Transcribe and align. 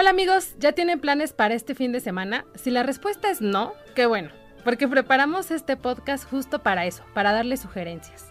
Hola 0.00 0.10
amigos, 0.10 0.54
¿ya 0.60 0.70
tienen 0.70 1.00
planes 1.00 1.32
para 1.32 1.54
este 1.54 1.74
fin 1.74 1.90
de 1.90 1.98
semana? 1.98 2.44
Si 2.54 2.70
la 2.70 2.84
respuesta 2.84 3.32
es 3.32 3.40
no, 3.40 3.72
qué 3.96 4.06
bueno, 4.06 4.30
porque 4.62 4.86
preparamos 4.86 5.50
este 5.50 5.76
podcast 5.76 6.22
justo 6.30 6.60
para 6.60 6.86
eso, 6.86 7.02
para 7.14 7.32
darles 7.32 7.58
sugerencias. 7.58 8.26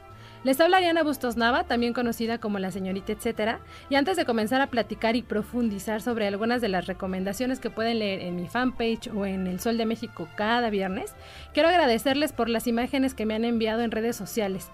Les 0.45 0.61
habla 0.61 0.77
Ariana 0.77 1.03
Bustos 1.03 1.35
Nava, 1.35 1.65
también 1.65 1.91
conocida 1.91 2.37
como 2.37 2.57
la 2.57 2.71
señorita 2.71 3.11
etcétera, 3.11 3.59
y 3.89 3.95
antes 3.95 4.15
de 4.15 4.23
comenzar 4.23 4.61
a 4.61 4.67
platicar 4.67 5.17
y 5.17 5.23
profundizar 5.23 6.01
sobre 6.01 6.25
algunas 6.25 6.61
de 6.61 6.69
las 6.69 6.87
recomendaciones 6.87 7.59
que 7.59 7.69
pueden 7.69 7.99
leer 7.99 8.21
en 8.21 8.37
mi 8.37 8.47
fanpage 8.47 9.09
o 9.13 9.25
en 9.25 9.45
El 9.45 9.59
Sol 9.59 9.77
de 9.77 9.85
México 9.85 10.29
cada 10.37 10.69
viernes, 10.69 11.15
quiero 11.53 11.67
agradecerles 11.67 12.31
por 12.31 12.47
las 12.47 12.67
imágenes 12.67 13.13
que 13.13 13.25
me 13.25 13.33
han 13.33 13.43
enviado 13.43 13.81
en 13.81 13.91
redes 13.91 14.15
sociales. 14.15 14.71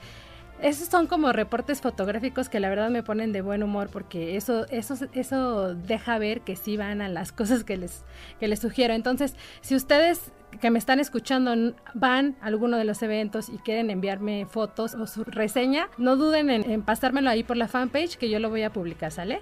Esos 0.63 0.88
son 0.88 1.08
como 1.08 1.34
reportes 1.34 1.81
fotográficos 1.81 2.48
que 2.48 2.62
la 2.62 2.70
verdad 2.70 2.90
me 2.90 3.03
ponen 3.03 3.34
de 3.34 3.41
buen 3.41 3.63
humor 3.63 3.90
porque 3.91 4.38
eso, 4.38 4.66
eso, 4.70 4.95
eso 5.12 5.76
deja 5.76 6.17
ver 6.17 6.39
que 6.39 6.55
sí 6.55 6.77
van 6.77 7.02
a 7.02 7.09
las 7.09 7.34
cosas 7.34 7.66
que 7.66 7.76
les, 7.76 8.05
que 8.39 8.47
les 8.47 8.59
sugiero. 8.59 8.94
Entonces, 8.94 9.36
si 9.59 9.75
ustedes 9.75 10.31
que 10.61 10.72
me 10.72 10.80
están 10.80 11.02
escuchando 11.02 11.75
van 11.94 12.38
a 12.39 12.45
alguno 12.45 12.78
de 12.78 12.86
los 12.86 13.02
eventos 13.03 13.50
y 13.50 13.58
quieren 13.58 13.89
enviarme 13.89 14.45
fotos 14.45 14.94
o 14.94 15.05
su 15.05 15.25
reseña, 15.25 15.89
no 15.97 16.16
duden 16.16 16.50
en, 16.50 16.72
en 16.72 16.81
pasármelo 16.81 17.30
ahí 17.30 17.44
por 17.44 17.58
la 17.58 17.67
fanpage 17.67 18.16
que 18.16 18.30
yo 18.30 18.39
lo 18.39 18.50
voy 18.50 18.64
a 18.64 18.72
publicar, 18.72 19.11
¿sale? 19.11 19.42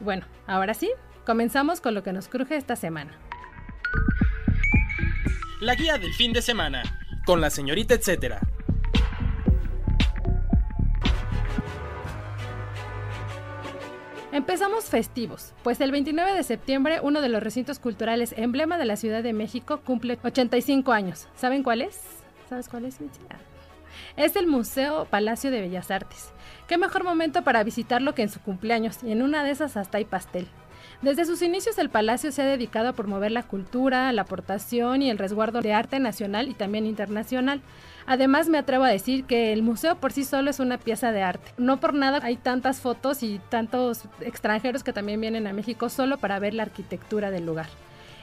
Bueno, 0.00 0.26
ahora 0.48 0.74
sí, 0.74 0.90
comenzamos 1.24 1.80
con 1.80 1.94
lo 1.94 2.02
que 2.02 2.12
nos 2.12 2.26
cruje 2.26 2.56
esta 2.56 2.74
semana. 2.74 3.12
La 5.60 5.76
guía 5.76 5.96
del 5.96 6.12
fin 6.14 6.32
de 6.32 6.42
semana, 6.42 6.82
con 7.24 7.40
la 7.40 7.50
señorita 7.50 7.94
etcétera. 7.94 8.40
Empezamos 14.36 14.84
festivos, 14.84 15.54
pues 15.62 15.80
el 15.80 15.92
29 15.92 16.34
de 16.34 16.42
septiembre 16.42 17.00
uno 17.02 17.22
de 17.22 17.30
los 17.30 17.42
recintos 17.42 17.78
culturales 17.78 18.34
emblema 18.36 18.76
de 18.76 18.84
la 18.84 18.96
Ciudad 18.96 19.22
de 19.22 19.32
México 19.32 19.80
cumple 19.82 20.18
85 20.22 20.92
años. 20.92 21.26
¿Saben 21.36 21.62
cuál 21.62 21.80
es? 21.80 21.98
¿Sabes 22.46 22.68
cuál 22.68 22.84
es, 22.84 23.00
Michi? 23.00 23.20
Ah. 23.30 23.38
Es 24.18 24.36
el 24.36 24.46
Museo 24.46 25.06
Palacio 25.06 25.50
de 25.50 25.62
Bellas 25.62 25.90
Artes. 25.90 26.34
¿Qué 26.68 26.76
mejor 26.76 27.02
momento 27.02 27.44
para 27.44 27.64
visitarlo 27.64 28.14
que 28.14 28.20
en 28.20 28.28
su 28.28 28.42
cumpleaños? 28.42 28.98
Y 29.02 29.10
en 29.10 29.22
una 29.22 29.42
de 29.42 29.52
esas 29.52 29.78
hasta 29.78 29.96
hay 29.96 30.04
pastel. 30.04 30.46
Desde 31.02 31.26
sus 31.26 31.42
inicios 31.42 31.76
el 31.78 31.90
palacio 31.90 32.32
se 32.32 32.42
ha 32.42 32.46
dedicado 32.46 32.88
a 32.88 32.92
promover 32.94 33.30
la 33.30 33.42
cultura, 33.42 34.12
la 34.12 34.22
aportación 34.22 35.02
y 35.02 35.10
el 35.10 35.18
resguardo 35.18 35.60
de 35.60 35.74
arte 35.74 36.00
nacional 36.00 36.48
y 36.48 36.54
también 36.54 36.86
internacional. 36.86 37.60
Además, 38.06 38.48
me 38.48 38.58
atrevo 38.58 38.84
a 38.84 38.88
decir 38.88 39.24
que 39.24 39.52
el 39.52 39.62
museo 39.62 39.96
por 39.96 40.12
sí 40.12 40.24
solo 40.24 40.48
es 40.48 40.58
una 40.58 40.78
pieza 40.78 41.12
de 41.12 41.22
arte. 41.22 41.52
No 41.58 41.80
por 41.80 41.92
nada 41.92 42.20
hay 42.22 42.36
tantas 42.36 42.80
fotos 42.80 43.22
y 43.22 43.40
tantos 43.50 44.04
extranjeros 44.20 44.82
que 44.84 44.92
también 44.92 45.20
vienen 45.20 45.46
a 45.46 45.52
México 45.52 45.88
solo 45.88 46.16
para 46.16 46.38
ver 46.38 46.54
la 46.54 46.62
arquitectura 46.62 47.30
del 47.30 47.44
lugar. 47.44 47.68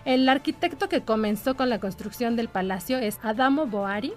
El 0.06 0.28
arquitecto 0.28 0.90
que 0.90 1.02
comenzó 1.02 1.56
con 1.56 1.70
la 1.70 1.80
construcción 1.80 2.36
del 2.36 2.50
palacio 2.50 2.98
es 2.98 3.20
Adamo 3.22 3.68
Boari, 3.68 4.14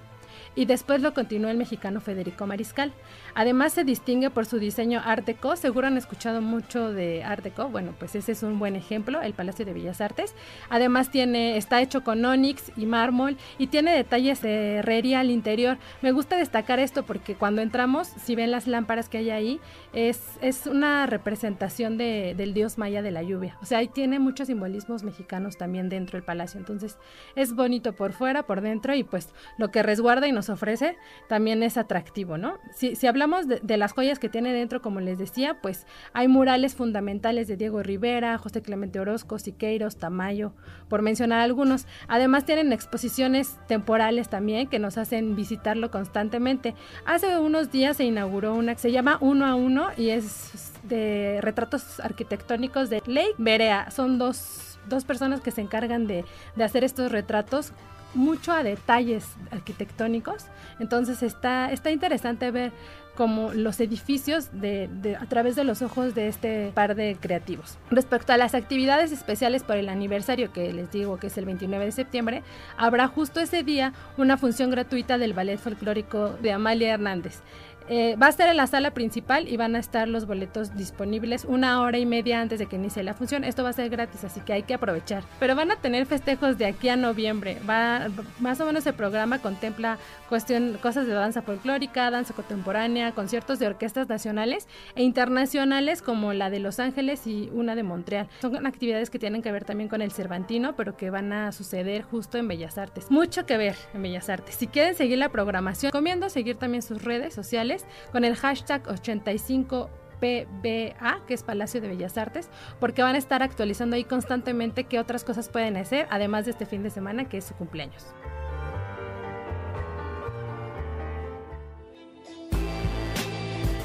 y 0.54 0.64
después 0.64 1.02
lo 1.02 1.14
continuó 1.14 1.50
el 1.50 1.56
mexicano 1.56 2.00
Federico 2.00 2.46
Mariscal. 2.46 2.92
Además 3.34 3.74
se 3.74 3.84
distingue 3.84 4.30
por 4.30 4.46
su 4.46 4.58
diseño 4.58 5.02
Art 5.04 5.26
Deco, 5.26 5.56
seguro 5.56 5.86
han 5.86 5.96
escuchado 5.96 6.40
mucho 6.40 6.92
de 6.92 7.22
Art 7.24 7.44
Deco, 7.44 7.68
bueno, 7.68 7.94
pues 7.98 8.14
ese 8.14 8.32
es 8.32 8.42
un 8.42 8.58
buen 8.58 8.76
ejemplo, 8.76 9.20
el 9.20 9.34
Palacio 9.34 9.64
de 9.64 9.72
Bellas 9.72 10.00
Artes. 10.00 10.34
Además 10.70 11.10
tiene 11.10 11.56
está 11.56 11.82
hecho 11.82 12.02
con 12.02 12.24
onix 12.24 12.72
y 12.76 12.86
mármol 12.86 13.36
y 13.58 13.68
tiene 13.68 13.92
detalles 13.92 14.42
de 14.42 14.76
herrería 14.76 15.20
al 15.20 15.30
interior. 15.30 15.78
Me 16.02 16.12
gusta 16.12 16.36
destacar 16.36 16.78
esto 16.78 17.04
porque 17.04 17.34
cuando 17.34 17.62
entramos, 17.62 18.08
si 18.08 18.34
ven 18.34 18.50
las 18.50 18.66
lámparas 18.66 19.08
que 19.08 19.18
hay 19.18 19.30
ahí, 19.30 19.60
es, 19.92 20.20
es 20.40 20.66
una 20.66 21.06
representación 21.06 21.98
de, 21.98 22.34
del 22.36 22.54
dios 22.54 22.78
maya 22.78 23.02
de 23.02 23.10
la 23.10 23.22
lluvia. 23.22 23.56
O 23.62 23.66
sea, 23.66 23.78
ahí 23.78 23.88
tiene 23.88 24.18
muchos 24.18 24.48
simbolismos 24.48 25.02
mexicanos 25.02 25.56
también 25.56 25.88
dentro 25.88 26.16
del 26.16 26.24
palacio. 26.24 26.58
Entonces, 26.58 26.98
es 27.34 27.54
bonito 27.54 27.92
por 27.94 28.12
fuera, 28.12 28.44
por 28.44 28.60
dentro 28.60 28.94
y 28.94 29.04
pues 29.04 29.30
lo 29.58 29.70
que 29.70 29.82
resguarda 29.82 30.25
y 30.26 30.32
nos 30.32 30.48
ofrece 30.48 30.96
también 31.28 31.62
es 31.62 31.76
atractivo, 31.76 32.38
¿no? 32.38 32.58
Si, 32.74 32.96
si 32.96 33.06
hablamos 33.06 33.46
de, 33.48 33.76
las 33.76 33.92
joyas 33.92 34.18
que 34.18 34.28
tiene 34.28 34.52
dentro, 34.52 34.82
como 34.82 35.00
les 35.00 35.18
decía, 35.18 35.58
pues 35.60 35.86
hay 36.12 36.28
murales 36.28 36.74
fundamentales 36.74 37.48
de 37.48 37.56
Diego 37.56 37.82
Rivera, 37.82 38.38
José 38.38 38.62
Clemente 38.62 39.00
Orozco, 39.00 39.38
Siqueiros, 39.38 39.96
Tamayo, 39.96 40.52
por 40.88 41.02
mencionar 41.02 41.40
algunos. 41.40 41.86
Además 42.08 42.44
tienen 42.44 42.72
exposiciones 42.72 43.58
temporales 43.66 44.28
también 44.28 44.68
que 44.68 44.78
nos 44.78 44.98
hacen 44.98 45.36
visitarlo 45.36 45.90
constantemente. 45.90 46.74
Hace 47.04 47.38
unos 47.38 47.70
días 47.70 47.96
se 47.96 48.04
inauguró 48.04 48.54
una 48.54 48.74
que 48.74 48.80
se 48.80 48.92
llama 48.92 49.18
Uno 49.20 49.46
a 49.46 49.54
Uno 49.54 49.88
y 49.96 50.10
es 50.10 50.72
de 50.84 51.40
retratos 51.42 52.00
arquitectónicos 52.00 52.90
de 52.90 53.02
Ley 53.06 53.28
Berea. 53.38 53.90
Son 53.90 54.18
dos, 54.18 54.78
dos 54.88 55.04
personas 55.04 55.40
que 55.40 55.50
se 55.50 55.60
encargan 55.60 56.06
de, 56.06 56.24
de 56.54 56.64
hacer 56.64 56.84
estos 56.84 57.10
retratos 57.12 57.72
mucho 58.16 58.52
a 58.52 58.62
detalles 58.62 59.26
arquitectónicos. 59.50 60.46
Entonces 60.80 61.22
está, 61.22 61.70
está 61.70 61.90
interesante 61.90 62.50
ver 62.50 62.72
como 63.16 63.52
los 63.52 63.80
edificios 63.80 64.50
de, 64.52 65.16
a 65.18 65.26
través 65.26 65.56
de 65.56 65.64
los 65.64 65.82
ojos 65.82 66.14
de 66.14 66.28
este 66.28 66.70
par 66.74 66.94
de 66.94 67.16
creativos. 67.18 67.78
Respecto 67.90 68.32
a 68.32 68.36
las 68.36 68.54
actividades 68.54 69.10
especiales 69.10 69.64
por 69.64 69.76
el 69.76 69.88
aniversario, 69.88 70.52
que 70.52 70.72
les 70.72 70.92
digo 70.92 71.18
que 71.18 71.28
es 71.28 71.38
el 71.38 71.46
29 71.46 71.86
de 71.86 71.92
septiembre, 71.92 72.42
habrá 72.76 73.08
justo 73.08 73.40
ese 73.40 73.62
día 73.64 73.92
una 74.16 74.36
función 74.36 74.70
gratuita 74.70 75.18
del 75.18 75.32
ballet 75.32 75.58
folclórico 75.58 76.30
de 76.42 76.52
Amalia 76.52 76.94
Hernández. 76.94 77.40
Eh, 77.88 78.16
va 78.20 78.26
a 78.26 78.30
estar 78.30 78.48
en 78.48 78.56
la 78.56 78.66
sala 78.66 78.92
principal 78.92 79.48
y 79.48 79.56
van 79.56 79.76
a 79.76 79.78
estar 79.78 80.08
los 80.08 80.26
boletos 80.26 80.76
disponibles 80.76 81.44
una 81.44 81.80
hora 81.82 81.98
y 81.98 82.06
media 82.06 82.40
antes 82.40 82.58
de 82.58 82.66
que 82.66 82.76
inicie 82.76 83.02
la 83.02 83.14
función. 83.14 83.44
Esto 83.44 83.62
va 83.62 83.70
a 83.70 83.72
ser 83.72 83.90
gratis, 83.90 84.24
así 84.24 84.40
que 84.40 84.52
hay 84.52 84.62
que 84.64 84.74
aprovechar. 84.74 85.22
Pero 85.38 85.54
van 85.54 85.70
a 85.70 85.76
tener 85.76 86.06
festejos 86.06 86.58
de 86.58 86.66
aquí 86.66 86.88
a 86.88 86.96
noviembre. 86.96 87.58
Va, 87.68 88.08
más 88.40 88.60
o 88.60 88.66
menos 88.66 88.86
el 88.86 88.94
programa 88.94 89.40
contempla 89.40 89.98
cuestión, 90.28 90.78
cosas 90.82 91.06
de 91.06 91.12
danza 91.12 91.42
folclórica, 91.42 92.10
danza 92.10 92.34
contemporánea, 92.34 93.12
conciertos 93.12 93.58
de 93.58 93.68
orquestas 93.68 94.08
nacionales 94.08 94.66
e 94.96 95.02
internacionales 95.02 96.02
como 96.02 96.32
la 96.32 96.50
de 96.50 96.58
Los 96.58 96.80
Ángeles 96.80 97.26
y 97.26 97.50
una 97.52 97.76
de 97.76 97.84
Montreal. 97.84 98.28
Son 98.40 98.66
actividades 98.66 99.10
que 99.10 99.18
tienen 99.18 99.42
que 99.42 99.52
ver 99.52 99.64
también 99.64 99.88
con 99.88 100.02
el 100.02 100.10
Cervantino, 100.10 100.74
pero 100.74 100.96
que 100.96 101.10
van 101.10 101.32
a 101.32 101.52
suceder 101.52 102.02
justo 102.02 102.38
en 102.38 102.48
Bellas 102.48 102.78
Artes. 102.78 103.10
Mucho 103.10 103.46
que 103.46 103.56
ver 103.56 103.76
en 103.94 104.02
Bellas 104.02 104.28
Artes. 104.28 104.56
Si 104.56 104.66
quieren 104.66 104.96
seguir 104.96 105.18
la 105.18 105.28
programación, 105.28 105.92
recomiendo 105.92 106.28
seguir 106.28 106.56
también 106.56 106.82
sus 106.82 107.02
redes 107.02 107.34
sociales 107.34 107.75
con 108.12 108.24
el 108.24 108.36
hashtag 108.36 108.86
85 108.88 109.90
PBA, 110.20 111.24
que 111.26 111.34
es 111.34 111.42
Palacio 111.42 111.80
de 111.80 111.88
Bellas 111.88 112.16
Artes, 112.16 112.48
porque 112.80 113.02
van 113.02 113.14
a 113.14 113.18
estar 113.18 113.42
actualizando 113.42 113.96
ahí 113.96 114.04
constantemente 114.04 114.84
qué 114.84 114.98
otras 114.98 115.24
cosas 115.24 115.48
pueden 115.48 115.76
hacer, 115.76 116.06
además 116.10 116.44
de 116.44 116.52
este 116.52 116.66
fin 116.66 116.82
de 116.82 116.90
semana 116.90 117.28
que 117.28 117.38
es 117.38 117.44
su 117.44 117.54
cumpleaños. 117.54 118.06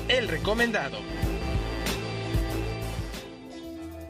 El 0.08 0.28
recomendado. 0.28 0.98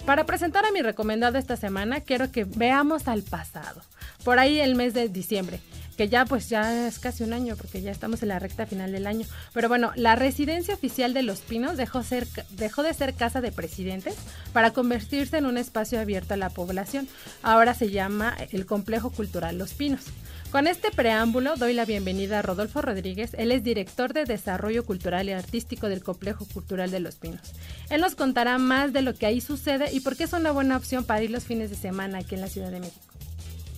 Para 0.05 0.25
presentar 0.25 0.65
a 0.65 0.71
mi 0.71 0.81
recomendado 0.81 1.37
esta 1.37 1.55
semana, 1.55 2.01
quiero 2.01 2.31
que 2.31 2.43
veamos 2.43 3.07
al 3.07 3.21
pasado, 3.21 3.81
por 4.23 4.39
ahí 4.39 4.59
el 4.59 4.73
mes 4.75 4.95
de 4.95 5.09
diciembre 5.09 5.59
que 5.97 6.09
ya 6.09 6.25
pues 6.25 6.49
ya 6.49 6.87
es 6.87 6.99
casi 6.99 7.23
un 7.23 7.33
año 7.33 7.55
porque 7.55 7.81
ya 7.81 7.91
estamos 7.91 8.21
en 8.21 8.29
la 8.29 8.39
recta 8.39 8.65
final 8.65 8.91
del 8.91 9.07
año. 9.07 9.25
Pero 9.53 9.69
bueno, 9.69 9.91
la 9.95 10.15
residencia 10.15 10.73
oficial 10.73 11.13
de 11.13 11.23
Los 11.23 11.41
Pinos 11.41 11.77
dejó, 11.77 12.03
ser, 12.03 12.27
dejó 12.51 12.83
de 12.83 12.93
ser 12.93 13.13
casa 13.13 13.41
de 13.41 13.51
presidentes 13.51 14.15
para 14.53 14.71
convertirse 14.71 15.37
en 15.37 15.45
un 15.45 15.57
espacio 15.57 15.99
abierto 15.99 16.33
a 16.33 16.37
la 16.37 16.49
población. 16.49 17.07
Ahora 17.43 17.73
se 17.73 17.89
llama 17.89 18.35
el 18.51 18.65
Complejo 18.65 19.11
Cultural 19.11 19.57
Los 19.57 19.73
Pinos. 19.73 20.05
Con 20.51 20.67
este 20.67 20.91
preámbulo 20.91 21.55
doy 21.55 21.73
la 21.73 21.85
bienvenida 21.85 22.39
a 22.39 22.41
Rodolfo 22.41 22.81
Rodríguez, 22.81 23.33
él 23.37 23.53
es 23.53 23.63
director 23.63 24.11
de 24.11 24.25
Desarrollo 24.25 24.83
Cultural 24.83 25.29
y 25.29 25.31
Artístico 25.31 25.87
del 25.87 26.03
Complejo 26.03 26.45
Cultural 26.45 26.91
de 26.91 26.99
Los 26.99 27.15
Pinos. 27.15 27.53
Él 27.89 28.01
nos 28.01 28.15
contará 28.15 28.57
más 28.57 28.91
de 28.91 29.01
lo 29.01 29.13
que 29.13 29.25
ahí 29.25 29.39
sucede 29.39 29.93
y 29.93 30.01
por 30.01 30.17
qué 30.17 30.25
es 30.25 30.33
una 30.33 30.51
buena 30.51 30.75
opción 30.75 31.05
para 31.05 31.23
ir 31.23 31.31
los 31.31 31.45
fines 31.45 31.69
de 31.69 31.77
semana 31.77 32.17
aquí 32.17 32.35
en 32.35 32.41
la 32.41 32.49
Ciudad 32.49 32.69
de 32.69 32.81
México. 32.81 33.05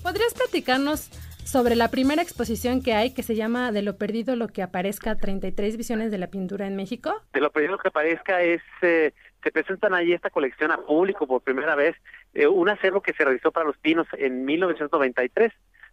¿Podrías 0.01 0.33
platicarnos 0.33 1.09
sobre 1.45 1.75
la 1.75 1.89
primera 1.89 2.21
exposición 2.21 2.81
que 2.81 2.93
hay 2.93 3.13
que 3.13 3.23
se 3.23 3.35
llama 3.35 3.71
De 3.71 3.81
lo 3.81 3.97
perdido 3.97 4.35
lo 4.35 4.47
que 4.47 4.61
aparezca 4.61 5.15
33 5.15 5.77
visiones 5.77 6.11
de 6.11 6.17
la 6.17 6.27
pintura 6.27 6.67
en 6.67 6.75
México? 6.75 7.21
De 7.33 7.41
lo 7.41 7.51
perdido 7.51 7.73
lo 7.73 7.77
que 7.77 7.89
aparezca 7.89 8.41
es 8.41 8.61
eh, 8.81 9.13
se 9.43 9.51
presentan 9.51 9.93
ahí 9.93 10.13
esta 10.13 10.29
colección 10.29 10.71
a 10.71 10.77
público 10.77 11.27
por 11.27 11.41
primera 11.41 11.75
vez, 11.75 11.95
eh, 12.33 12.47
un 12.47 12.69
acervo 12.69 13.01
que 13.01 13.13
se 13.13 13.23
realizó 13.23 13.51
para 13.51 13.67
Los 13.67 13.77
Pinos 13.77 14.07
en 14.17 14.45
1993 14.45 15.51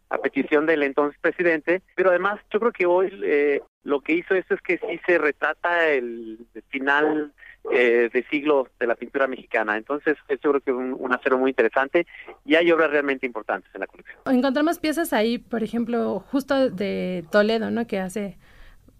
a 0.08 0.18
petición 0.18 0.66
del 0.66 0.82
entonces 0.82 1.18
presidente, 1.20 1.82
pero 1.94 2.10
además 2.10 2.40
yo 2.52 2.58
creo 2.58 2.72
que 2.72 2.86
hoy 2.86 3.20
eh, 3.24 3.62
lo 3.84 4.00
que 4.00 4.14
hizo 4.14 4.34
esto 4.34 4.54
es 4.54 4.60
que 4.60 4.78
sí 4.78 5.00
se 5.06 5.18
retrata 5.18 5.88
el 5.88 6.38
final 6.68 7.32
eh, 7.70 8.08
de 8.12 8.22
siglo 8.30 8.68
de 8.78 8.86
la 8.86 8.94
pintura 8.94 9.26
mexicana. 9.26 9.76
Entonces, 9.76 10.16
es 10.28 10.40
yo 10.40 10.50
creo 10.50 10.60
que 10.60 10.70
es 10.70 10.76
un, 10.76 10.96
un, 10.98 11.12
acero 11.12 11.38
muy 11.38 11.50
interesante 11.50 12.06
y 12.44 12.54
hay 12.54 12.70
obras 12.72 12.90
realmente 12.90 13.26
importantes 13.26 13.70
en 13.74 13.80
la 13.80 13.86
colección. 13.86 14.18
Encontramos 14.26 14.78
piezas 14.78 15.12
ahí, 15.12 15.38
por 15.38 15.62
ejemplo, 15.62 16.20
justo 16.30 16.70
de 16.70 17.24
Toledo, 17.30 17.70
¿no? 17.70 17.86
Que 17.86 17.98
hace 17.98 18.38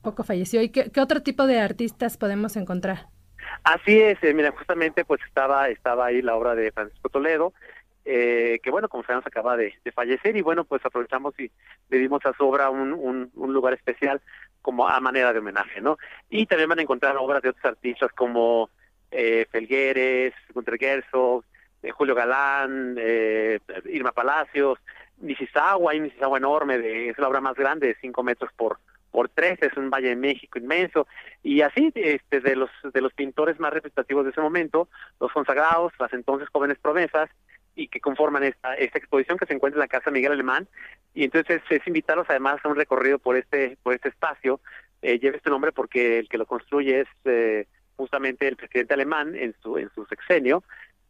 poco 0.03 0.25
falleció. 0.25 0.63
¿Y 0.63 0.71
qué, 0.71 0.91
qué 0.91 1.01
otro 1.01 1.23
tipo 1.23 1.47
de 1.47 1.61
artistas 1.61 2.17
podemos 2.17 2.57
encontrar? 2.57 3.07
Así 3.65 3.99
es, 4.01 4.23
eh, 4.23 4.35
mira, 4.35 4.53
justamente 4.53 5.05
pues 5.05 5.21
estaba 5.27 5.69
estaba 5.69 6.07
ahí 6.07 6.23
la 6.23 6.37
obra 6.37 6.55
de 6.55 6.73
Francisco 6.73 7.09
Toledo, 7.09 7.53
eh, 8.05 8.59
que 8.63 8.71
bueno, 8.71 8.89
como 8.89 9.05
sabemos 9.05 9.27
acaba 9.27 9.57
de, 9.57 9.75
de, 9.85 9.93
fallecer 9.93 10.37
y 10.37 10.43
bueno, 10.43 10.65
pues 10.65 10.85
aprovechamos 10.85 11.39
y 11.39 11.51
le 11.91 11.99
dimos 11.99 12.25
a 12.25 12.33
su 12.33 12.47
obra 12.47 12.71
un, 12.71 12.93
un, 12.93 13.31
un, 13.35 13.53
lugar 13.53 13.75
especial 13.75 14.21
como 14.63 14.89
a 14.89 15.01
manera 15.01 15.33
de 15.33 15.39
homenaje, 15.39 15.81
¿no? 15.81 15.99
Y 16.29 16.47
también 16.47 16.69
van 16.69 16.79
a 16.79 16.83
encontrar 16.83 17.17
obras 17.17 17.43
de 17.43 17.51
otros 17.51 17.65
artistas 17.65 18.13
como 18.13 18.71
eh, 19.11 19.47
Felgueres, 19.51 20.35
Gunter 20.53 20.79
Gersog, 20.79 21.45
eh, 21.83 21.91
Julio 21.91 22.15
Galán, 22.15 22.97
eh, 22.99 23.61
Irma 23.87 24.13
Palacios, 24.13 24.79
Nishizawa, 25.19 25.93
hay 25.93 26.01
Nishizawa 26.01 26.39
enorme, 26.39 26.79
de, 26.79 27.09
es 27.11 27.19
la 27.19 27.29
obra 27.29 27.41
más 27.41 27.55
grande, 27.55 27.89
de 27.89 27.97
5 28.01 28.23
metros 28.23 28.51
por 28.57 28.79
por 29.11 29.29
tres, 29.29 29.59
es 29.61 29.77
un 29.77 29.91
Valle 29.91 30.11
de 30.11 30.17
México 30.17 30.57
inmenso, 30.57 31.07
y 31.43 31.63
así 31.63 31.91
este 31.95 32.41
de 32.41 32.55
los 32.55 32.71
de 32.93 33.01
los 33.01 33.13
pintores 33.13 33.59
más 33.59 33.73
representativos 33.73 34.25
de 34.25 34.31
ese 34.31 34.41
momento, 34.41 34.89
los 35.19 35.33
consagrados, 35.33 35.93
las 35.99 36.13
entonces 36.13 36.49
jóvenes 36.49 36.79
promesas, 36.79 37.29
y 37.81 37.89
que 37.89 38.01
conforman 38.01 38.45
esta, 38.45 38.75
esta 38.75 38.99
exposición 38.99 39.39
que 39.39 39.47
se 39.47 39.55
encuentra 39.55 39.79
en 39.79 39.81
la 39.81 39.89
Casa 39.89 40.11
Miguel 40.11 40.33
Alemán, 40.33 40.69
y 41.15 41.25
entonces 41.25 41.63
es, 41.71 41.87
invitarlos 41.87 42.27
además 42.29 42.61
a 42.63 42.69
un 42.69 42.77
recorrido 42.77 43.19
por 43.19 43.37
este, 43.37 43.79
por 43.83 43.95
este 43.95 44.09
espacio, 44.09 44.61
eh, 45.03 45.19
lleva 45.19 45.37
este 45.37 45.51
nombre 45.51 45.73
porque 45.73 46.19
el 46.19 46.29
que 46.29 46.39
lo 46.39 46.47
construye 46.47 47.01
es 47.01 47.09
eh, 47.25 47.67
justamente 47.97 48.47
el 48.49 48.57
presidente 48.57 48.95
alemán 48.95 49.35
en 49.35 49.55
su, 49.63 49.79
en 49.79 49.91
su 49.95 50.05
sexenio, 50.07 50.63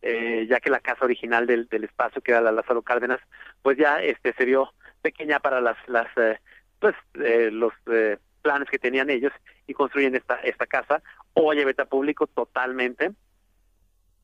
eh, 0.02 0.46
ya 0.48 0.60
que 0.60 0.70
la 0.70 0.80
casa 0.80 1.04
original 1.04 1.46
del, 1.46 1.68
espacio, 1.84 2.22
que 2.22 2.32
era 2.32 2.40
la 2.40 2.52
Lázaro 2.52 2.82
Cárdenas, 2.82 3.20
pues 3.62 3.76
ya 3.76 4.02
este 4.02 4.32
se 4.32 4.44
vio 4.44 4.72
pequeña 5.02 5.40
para 5.40 5.60
las, 5.60 5.76
las 5.88 6.08
pues 6.80 6.94
eh, 7.22 7.50
los 7.52 7.72
eh, 7.92 8.16
planes 8.42 8.68
que 8.68 8.78
tenían 8.78 9.10
ellos 9.10 9.32
y 9.66 9.74
construyen 9.74 10.16
esta 10.16 10.36
esta 10.36 10.66
casa. 10.66 11.02
Hoy 11.34 11.60
abierta 11.60 11.84
público 11.84 12.26
totalmente 12.26 13.12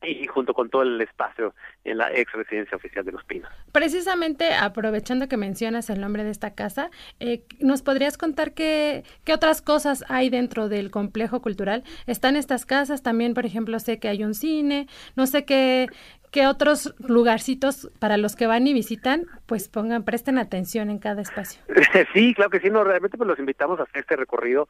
y 0.03 0.27
junto 0.27 0.53
con 0.53 0.69
todo 0.69 0.83
el 0.83 1.01
espacio 1.01 1.53
en 1.83 1.97
la 1.97 2.11
ex 2.13 2.31
residencia 2.33 2.77
oficial 2.77 3.03
de 3.03 3.11
Los 3.11 3.23
Pinos. 3.23 3.51
Precisamente 3.71 4.53
aprovechando 4.53 5.27
que 5.27 5.37
mencionas 5.37 5.89
el 5.89 5.99
nombre 5.99 6.23
de 6.23 6.29
esta 6.29 6.53
casa, 6.53 6.91
eh, 7.19 7.43
¿nos 7.59 7.81
podrías 7.81 8.17
contar 8.17 8.53
qué, 8.53 9.03
qué 9.23 9.33
otras 9.33 9.61
cosas 9.61 10.05
hay 10.09 10.29
dentro 10.29 10.69
del 10.69 10.91
complejo 10.91 11.41
cultural? 11.41 11.83
¿Están 12.05 12.35
estas 12.35 12.65
casas? 12.65 13.01
También, 13.01 13.33
por 13.33 13.45
ejemplo, 13.45 13.79
sé 13.79 13.99
que 13.99 14.07
hay 14.07 14.23
un 14.23 14.35
cine, 14.35 14.87
no 15.15 15.25
sé 15.25 15.45
qué, 15.45 15.87
qué 16.31 16.47
otros 16.47 16.93
lugarcitos 16.99 17.89
para 17.99 18.17
los 18.17 18.35
que 18.35 18.47
van 18.47 18.67
y 18.67 18.73
visitan, 18.73 19.25
pues 19.45 19.69
pongan, 19.69 20.03
presten 20.03 20.37
atención 20.37 20.89
en 20.89 20.99
cada 20.99 21.21
espacio. 21.21 21.61
Sí, 22.13 22.33
claro 22.33 22.51
que 22.51 22.59
sí, 22.59 22.69
no, 22.69 22.83
realmente 22.83 23.17
pues 23.17 23.27
los 23.27 23.39
invitamos 23.39 23.79
a 23.79 23.83
hacer 23.83 24.01
este 24.01 24.15
recorrido 24.15 24.67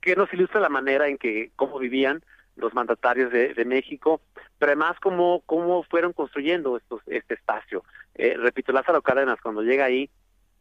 que 0.00 0.16
nos 0.16 0.32
ilustra 0.32 0.60
la 0.60 0.68
manera 0.68 1.08
en 1.08 1.18
que, 1.18 1.50
cómo 1.56 1.78
vivían 1.78 2.22
los 2.56 2.74
mandatarios 2.74 3.32
de, 3.32 3.54
de 3.54 3.64
México, 3.64 4.20
pero 4.58 4.72
además 4.72 4.98
cómo, 5.00 5.42
cómo 5.46 5.82
fueron 5.84 6.12
construyendo 6.12 6.76
estos, 6.76 7.02
este 7.06 7.34
espacio. 7.34 7.84
Eh, 8.14 8.36
repito, 8.38 8.72
Lázaro 8.72 9.02
Cárdenas, 9.02 9.40
cuando 9.40 9.62
llega 9.62 9.84
ahí, 9.84 10.08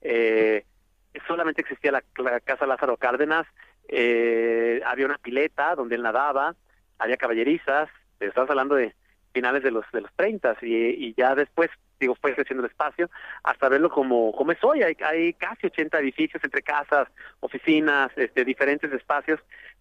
eh, 0.02 0.66
solamente 1.28 1.62
existía 1.62 1.92
la, 1.92 2.40
casa 2.42 2.66
Lázaro 2.66 2.98
Cárdenas, 2.98 3.46
eh, 3.88 4.82
había 4.86 5.06
una 5.06 5.18
pileta 5.18 5.76
donde 5.76 5.96
él 5.96 6.04
nadaba, 6.04 6.56
había 6.98 7.18
caballerizas, 7.18 7.90
estamos 8.20 8.50
hablando 8.50 8.76
de 8.76 8.96
finales 9.34 9.64
de 9.64 9.72
los 9.72 9.86
de 9.92 10.02
los 10.02 10.12
30 10.16 10.58
y, 10.62 10.76
y 10.76 11.14
ya 11.16 11.34
después 11.34 11.70
digo 12.00 12.16
fue 12.16 12.36
creciendo 12.36 12.64
el 12.64 12.70
espacio 12.70 13.10
hasta 13.44 13.68
verlo 13.68 13.90
como 13.90 14.32
como 14.32 14.52
es 14.52 14.64
hoy 14.64 14.84
hay, 14.84 14.96
hay 15.04 15.34
casi 15.34 15.66
80 15.68 16.00
edificios 16.00 16.44
entre 16.44 16.62
casas 16.62 17.08
oficinas 17.40 18.12
este 18.16 18.46
diferentes 18.46 18.94
espacios 18.94 19.40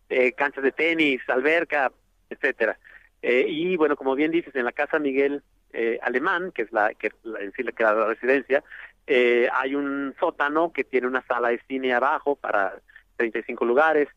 eh, 0.09 0.33
canchas 0.33 0.65
de 0.65 0.73
tenis 0.73 1.21
alberca 1.29 1.93
etcétera 2.33 2.79
eh, 3.23 3.47
y 3.49 3.77
bueno 3.77 3.97
como 3.97 4.15
bien 4.15 4.31
dices 4.31 4.55
en 4.55 4.65
la 4.65 4.73
casa 4.73 4.99
Miguel 4.99 5.43
eh, 5.73 5.99
Alemán 6.03 6.53
que 6.53 6.63
es 6.63 6.73
la 6.73 6.95
que 6.95 7.13
la, 7.23 7.39
que 7.51 7.83
la 7.83 8.07
residencia 8.07 8.63
eh, 9.07 9.49
hay 9.53 9.75
un 9.75 10.15
sótano 10.19 10.73
que 10.73 10.85
tiene 10.85 11.07
una 11.07 11.25
sala 11.27 11.49
de 11.49 11.61
cine 11.69 11.93
abajo 11.93 12.37
para 12.37 12.75
35 13.17 13.65
lugares 13.65 14.09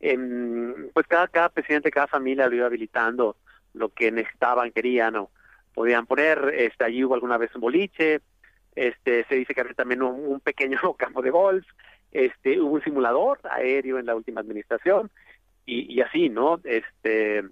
eh, 0.00 0.18
pues 0.92 1.06
cada 1.06 1.28
cada 1.28 1.48
presidente 1.48 1.90
cada 1.90 2.06
familia 2.06 2.48
lo 2.48 2.56
iba 2.56 2.66
habilitando 2.66 3.36
lo 3.74 3.88
que 3.90 4.10
necesitaban, 4.10 4.72
querían 4.72 5.16
o 5.16 5.30
podían 5.74 6.06
poner. 6.06 6.52
Este, 6.56 6.84
allí 6.84 7.04
hubo 7.04 7.14
alguna 7.14 7.38
vez 7.38 7.54
un 7.54 7.60
boliche, 7.60 8.20
este, 8.74 9.24
se 9.24 9.34
dice 9.34 9.54
que 9.54 9.60
había 9.60 9.74
también 9.74 10.02
un, 10.02 10.14
un 10.26 10.40
pequeño 10.40 10.78
campo 10.98 11.22
de 11.22 11.30
golf, 11.30 11.66
este, 12.10 12.60
hubo 12.60 12.74
un 12.74 12.84
simulador 12.84 13.40
aéreo 13.44 13.98
en 13.98 14.06
la 14.06 14.14
última 14.14 14.40
administración 14.40 15.10
y, 15.64 15.92
y 15.92 16.00
así, 16.00 16.28
¿no? 16.28 16.60
Este, 16.64 17.44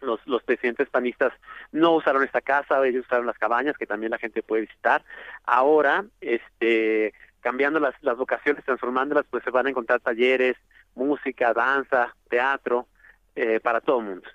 los, 0.00 0.24
los 0.26 0.42
presidentes 0.42 0.88
panistas 0.88 1.32
no 1.72 1.92
usaron 1.92 2.22
esta 2.22 2.40
casa, 2.40 2.84
ellos 2.86 3.06
usaron 3.06 3.26
las 3.26 3.38
cabañas 3.38 3.76
que 3.76 3.86
también 3.86 4.10
la 4.10 4.18
gente 4.18 4.42
puede 4.42 4.62
visitar. 4.62 5.04
Ahora, 5.44 6.04
este, 6.20 7.12
cambiando 7.40 7.80
las, 7.80 7.94
las 8.02 8.16
vocaciones, 8.16 8.64
transformándolas, 8.64 9.26
pues 9.30 9.44
se 9.44 9.50
van 9.50 9.66
a 9.66 9.70
encontrar 9.70 10.00
talleres, 10.00 10.56
música, 10.94 11.52
danza, 11.52 12.14
teatro, 12.28 12.86
eh, 13.36 13.60
para 13.60 13.80
todo 13.80 14.00
el 14.00 14.06
mundo. 14.06 14.28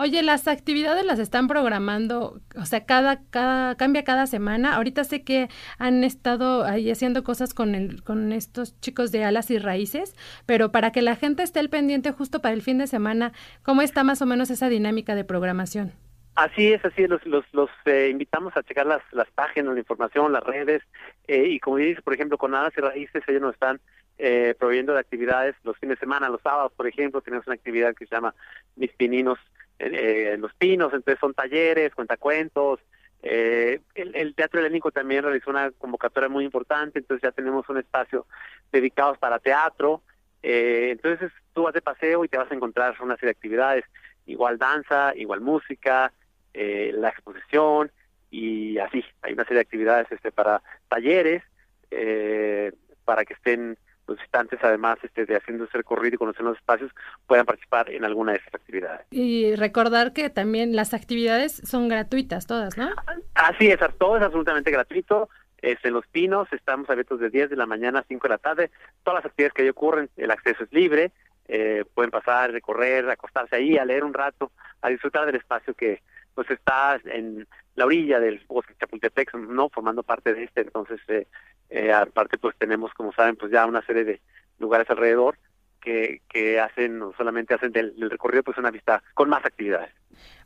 Oye, 0.00 0.22
las 0.22 0.46
actividades 0.46 1.04
las 1.04 1.18
están 1.18 1.48
programando, 1.48 2.40
o 2.56 2.64
sea, 2.66 2.86
cada, 2.86 3.20
cada, 3.30 3.74
cambia 3.74 4.04
cada 4.04 4.28
semana. 4.28 4.76
Ahorita 4.76 5.02
sé 5.02 5.24
que 5.24 5.48
han 5.76 6.04
estado 6.04 6.64
ahí 6.64 6.88
haciendo 6.88 7.24
cosas 7.24 7.52
con 7.52 7.74
el, 7.74 8.04
con 8.04 8.32
estos 8.32 8.80
chicos 8.80 9.10
de 9.10 9.24
alas 9.24 9.50
y 9.50 9.58
raíces, 9.58 10.14
pero 10.46 10.70
para 10.70 10.92
que 10.92 11.02
la 11.02 11.16
gente 11.16 11.42
esté 11.42 11.58
al 11.58 11.68
pendiente 11.68 12.12
justo 12.12 12.40
para 12.40 12.54
el 12.54 12.62
fin 12.62 12.78
de 12.78 12.86
semana, 12.86 13.32
¿cómo 13.64 13.82
está 13.82 14.04
más 14.04 14.22
o 14.22 14.26
menos 14.26 14.50
esa 14.50 14.68
dinámica 14.68 15.16
de 15.16 15.24
programación? 15.24 15.92
Así 16.36 16.72
es, 16.72 16.84
así 16.84 17.02
es, 17.02 17.10
los, 17.10 17.26
los, 17.26 17.44
los 17.52 17.68
eh, 17.84 18.10
invitamos 18.12 18.56
a 18.56 18.62
checar 18.62 18.86
las, 18.86 19.02
las 19.10 19.28
páginas, 19.32 19.74
la 19.74 19.80
información, 19.80 20.32
las 20.32 20.44
redes, 20.44 20.84
eh, 21.26 21.48
y 21.48 21.58
como 21.58 21.78
dices, 21.78 22.04
por 22.04 22.14
ejemplo, 22.14 22.38
con 22.38 22.54
Alas 22.54 22.72
y 22.76 22.80
Raíces, 22.80 23.24
ellos 23.26 23.42
nos 23.42 23.54
están 23.54 23.80
eh, 24.18 24.54
proveyendo 24.56 24.92
de 24.92 25.00
actividades 25.00 25.56
los 25.64 25.76
fines 25.78 25.96
de 25.96 26.00
semana, 26.00 26.28
los 26.28 26.40
sábados, 26.40 26.72
por 26.76 26.86
ejemplo, 26.86 27.20
tenemos 27.20 27.44
una 27.48 27.54
actividad 27.54 27.92
que 27.96 28.06
se 28.06 28.14
llama 28.14 28.36
Mis 28.76 28.92
Pininos 28.92 29.40
eh, 29.78 30.32
en 30.34 30.40
Los 30.40 30.54
Pinos, 30.54 30.92
entonces 30.92 31.20
son 31.20 31.34
talleres, 31.34 31.94
cuentacuentos, 31.94 32.80
eh, 33.22 33.80
el, 33.94 34.14
el, 34.14 34.34
Teatro 34.34 34.60
Helénico 34.60 34.92
también 34.92 35.24
realizó 35.24 35.50
una 35.50 35.70
convocatoria 35.72 36.28
muy 36.28 36.44
importante, 36.44 37.00
entonces 37.00 37.22
ya 37.22 37.32
tenemos 37.32 37.68
un 37.68 37.78
espacio 37.78 38.26
dedicado 38.70 39.14
para 39.16 39.40
teatro, 39.40 40.02
eh, 40.42 40.90
entonces 40.92 41.32
tú 41.52 41.64
vas 41.64 41.74
de 41.74 41.82
paseo 41.82 42.24
y 42.24 42.28
te 42.28 42.38
vas 42.38 42.50
a 42.50 42.54
encontrar 42.54 42.94
una 43.00 43.16
serie 43.16 43.28
de 43.28 43.38
actividades, 43.38 43.84
igual 44.26 44.58
danza, 44.58 45.12
igual 45.16 45.40
música, 45.40 46.12
eh, 46.54 46.92
la 46.94 47.08
exposición 47.08 47.90
y 48.30 48.78
así, 48.78 49.04
hay 49.22 49.32
una 49.32 49.44
serie 49.44 49.56
de 49.56 49.62
actividades 49.62 50.06
este 50.12 50.30
para 50.30 50.62
talleres, 50.88 51.42
eh, 51.90 52.72
para 53.04 53.24
que 53.24 53.34
estén 53.34 53.78
los 54.08 54.16
visitantes, 54.16 54.58
además 54.62 54.98
este, 55.02 55.26
de 55.26 55.36
haciendo 55.36 55.64
ese 55.64 55.78
recorrido 55.78 56.14
y 56.14 56.18
conociendo 56.18 56.50
los 56.50 56.58
espacios, 56.58 56.90
puedan 57.26 57.46
participar 57.46 57.90
en 57.90 58.04
alguna 58.04 58.32
de 58.32 58.38
esas 58.38 58.54
actividades. 58.54 59.06
Y 59.10 59.54
recordar 59.54 60.12
que 60.12 60.30
también 60.30 60.74
las 60.74 60.94
actividades 60.94 61.60
son 61.64 61.88
gratuitas 61.88 62.46
todas, 62.46 62.76
¿no? 62.76 62.88
Así 63.34 63.68
es, 63.68 63.78
todo 63.98 64.16
es 64.16 64.22
absolutamente 64.22 64.70
gratuito. 64.70 65.28
Es 65.60 65.78
en 65.84 65.92
Los 65.92 66.06
Pinos, 66.06 66.46
estamos 66.52 66.88
abiertos 66.88 67.18
de 67.18 67.30
10 67.30 67.50
de 67.50 67.56
la 67.56 67.66
mañana 67.66 68.00
a 68.00 68.04
5 68.06 68.28
de 68.28 68.32
la 68.32 68.38
tarde. 68.38 68.70
Todas 69.02 69.18
las 69.18 69.26
actividades 69.26 69.54
que 69.54 69.62
ahí 69.62 69.68
ocurren, 69.68 70.08
el 70.16 70.30
acceso 70.30 70.62
es 70.62 70.72
libre. 70.72 71.10
Eh, 71.48 71.84
pueden 71.94 72.10
pasar, 72.10 72.52
recorrer, 72.52 73.10
acostarse 73.10 73.56
ahí, 73.56 73.76
a 73.76 73.84
leer 73.84 74.04
un 74.04 74.14
rato, 74.14 74.52
a 74.82 74.88
disfrutar 74.88 75.26
del 75.26 75.36
espacio 75.36 75.74
que 75.74 76.00
pues 76.34 76.48
está 76.50 77.00
en 77.06 77.48
la 77.78 77.86
orilla 77.86 78.18
del 78.18 78.40
bosque 78.48 78.74
Chapultepec, 78.78 79.34
no 79.34 79.68
formando 79.68 80.02
parte 80.02 80.34
de 80.34 80.44
este, 80.44 80.62
entonces 80.62 80.98
eh, 81.06 81.28
eh, 81.70 81.92
aparte 81.92 82.36
pues 82.36 82.56
tenemos 82.58 82.92
como 82.92 83.12
saben 83.12 83.36
pues 83.36 83.52
ya 83.52 83.64
una 83.66 83.82
serie 83.82 84.04
de 84.04 84.20
lugares 84.58 84.90
alrededor 84.90 85.38
que, 85.80 86.20
que 86.28 86.58
hacen, 86.58 86.98
no 86.98 87.12
solamente 87.16 87.54
hacen 87.54 87.70
del, 87.70 87.94
del, 87.96 88.10
recorrido 88.10 88.42
pues 88.42 88.58
una 88.58 88.72
vista 88.72 89.00
con 89.14 89.28
más 89.28 89.44
actividades. 89.44 89.94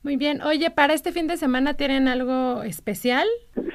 Muy 0.02 0.18
bien, 0.18 0.42
oye, 0.42 0.70
¿para 0.70 0.92
este 0.92 1.10
fin 1.10 1.26
de 1.26 1.38
semana 1.38 1.74
tienen 1.74 2.06
algo 2.06 2.62
especial? 2.64 3.26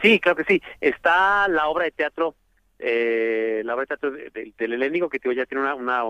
Sí, 0.03 0.19
claro 0.19 0.35
que 0.35 0.43
sí, 0.43 0.61
está 0.79 1.47
la 1.47 1.67
obra 1.67 1.85
de 1.85 1.91
teatro, 1.91 2.35
eh, 2.77 3.63
la 3.65 3.73
obra 3.73 3.81
de 3.81 3.87
teatro 3.87 4.11
de, 4.11 4.29
de, 4.29 4.53
del 4.55 4.73
Helénico 4.73 5.09
que 5.09 5.17
digo, 5.17 5.33
ya 5.33 5.47
tiene 5.47 5.63
una, 5.63 5.73
una, 5.73 6.03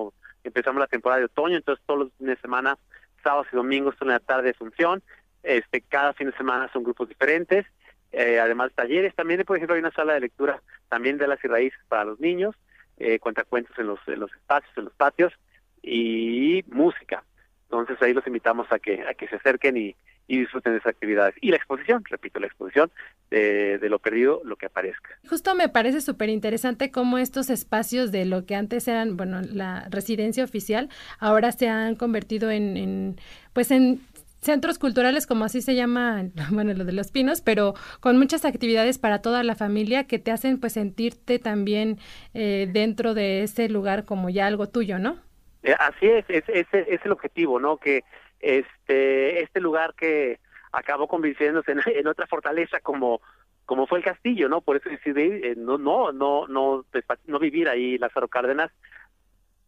empezamos 0.44 0.82
la 0.82 0.88
temporada 0.88 1.20
de 1.20 1.26
otoño, 1.26 1.56
entonces 1.56 1.82
todos 1.88 2.02
los 2.02 2.10
fines 2.18 2.36
de 2.36 2.42
semana 2.42 2.78
sábados 3.24 3.48
y 3.52 3.56
domingos 3.56 3.96
son 3.98 4.10
la 4.10 4.20
tarde 4.20 4.48
de 4.48 4.54
función. 4.54 5.02
Este, 5.44 5.82
cada 5.82 6.14
fin 6.14 6.28
de 6.28 6.38
semana 6.38 6.70
son 6.74 6.84
grupos 6.84 7.08
diferentes. 7.08 7.66
Eh, 8.12 8.40
además, 8.40 8.72
talleres 8.74 9.14
también, 9.16 9.44
por 9.44 9.58
ejemplo, 9.58 9.76
hay 9.76 9.82
una 9.82 9.92
sala 9.92 10.14
de 10.14 10.22
lectura 10.22 10.62
también 10.90 11.18
de 11.18 11.28
las 11.28 11.44
y 11.44 11.48
raíces 11.48 11.80
para 11.88 12.06
los 12.06 12.20
niños, 12.20 12.56
eh, 12.98 13.20
cuentacuentos 13.20 13.78
en 13.78 13.88
los, 13.88 14.00
en 14.08 14.20
los 14.20 14.32
espacios, 14.34 14.72
en 14.78 14.86
los 14.86 14.94
patios 14.94 15.34
y 15.82 16.64
música. 16.68 17.24
Entonces 17.64 18.02
ahí 18.02 18.14
los 18.14 18.26
invitamos 18.26 18.68
a 18.72 18.80
que 18.80 19.02
a 19.02 19.14
que 19.14 19.28
se 19.28 19.36
acerquen 19.36 19.78
y, 19.78 19.96
disfruten 20.30 20.74
de 20.74 20.80
esas 20.80 20.90
actividades. 20.90 21.36
Y 21.40 21.52
la 21.52 21.56
exposición, 21.56 22.04
repito, 22.04 22.42
la 22.42 22.48
exposición 22.48 22.92
de, 23.30 23.78
de 23.78 23.90
lo 23.90 24.00
perdido, 24.00 24.42
lo 24.44 24.58
que 24.58 24.66
aparezca. 24.66 25.18
Justo 25.30 25.56
me 25.56 25.70
parece 25.70 26.02
súper 26.02 26.28
interesante 26.28 26.92
cómo 26.92 27.18
estos 27.18 27.50
espacios 27.50 28.12
de 28.12 28.26
lo 28.26 28.46
que 28.46 28.56
antes 28.56 28.90
eran, 28.90 29.16
bueno, 29.16 29.40
la 29.42 29.88
residencia 29.90 30.44
oficial, 30.44 30.90
ahora 31.20 31.54
se 31.54 31.70
han 31.70 31.96
convertido 31.96 32.52
en, 32.52 32.76
en 32.76 33.16
pues 33.54 33.72
en 33.72 34.02
centros 34.40 34.80
culturales, 34.80 35.28
como 35.28 35.46
así 35.46 35.62
se 35.62 35.76
llama, 35.76 36.24
bueno, 36.52 36.74
lo 36.74 36.86
de 36.86 36.94
los 36.94 37.12
pinos, 37.12 37.42
pero 37.42 37.74
con 38.00 38.18
muchas 38.18 38.46
actividades 38.46 38.98
para 38.98 39.22
toda 39.22 39.44
la 39.44 39.56
familia 39.56 40.08
que 40.08 40.20
te 40.20 40.32
hacen 40.32 40.60
pues 40.60 40.74
sentirte 40.74 41.40
también 41.40 41.98
eh, 42.34 42.68
dentro 42.72 43.14
de 43.14 43.44
ese 43.44 43.70
lugar 43.70 44.06
como 44.06 44.30
ya 44.30 44.48
algo 44.48 44.70
tuyo, 44.70 45.00
¿no? 45.00 45.20
Eh, 45.64 45.76
así 45.80 46.08
es, 46.08 46.26
ese 46.30 46.64
es, 46.70 47.06
el 47.06 47.12
objetivo, 47.12 47.60
¿no? 47.60 47.78
Que 47.78 48.04
este 48.40 49.42
este 49.42 49.60
lugar 49.60 49.96
que 49.96 50.40
acabó 50.72 51.08
convirtiéndose 51.08 51.72
en, 51.72 52.08
otra 52.08 52.28
fortaleza 52.28 52.80
como 52.80 53.22
como 53.66 53.88
fue 53.88 53.98
el 53.98 54.06
castillo, 54.06 54.48
¿no? 54.48 54.62
Por 54.62 54.78
eso 54.78 54.90
decidí 54.90 55.42
eh, 55.44 55.56
no 55.58 55.78
no 55.78 56.12
no 56.12 56.48
no 56.48 56.86
no 57.26 57.40
vivir 57.40 57.68
ahí 57.68 57.98
Lázaro 57.98 58.28
Cárdenas, 58.28 58.72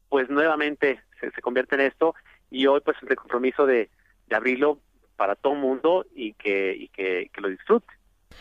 pues 0.07 0.29
nuevamente 0.29 1.01
se 1.19 1.41
convierte 1.41 1.75
en 1.75 1.81
esto 1.81 2.15
y 2.49 2.67
hoy 2.67 2.81
pues 2.81 2.97
el 3.01 3.15
compromiso 3.15 3.65
de 3.65 3.89
de 4.29 4.35
abrirlo 4.35 4.79
para 5.15 5.35
todo 5.35 5.53
el 5.53 5.59
mundo 5.59 6.05
y 6.15 6.33
que 6.33 6.75
y 6.75 6.87
que, 6.89 7.29
que 7.33 7.41
lo 7.41 7.49
disfrute 7.49 7.87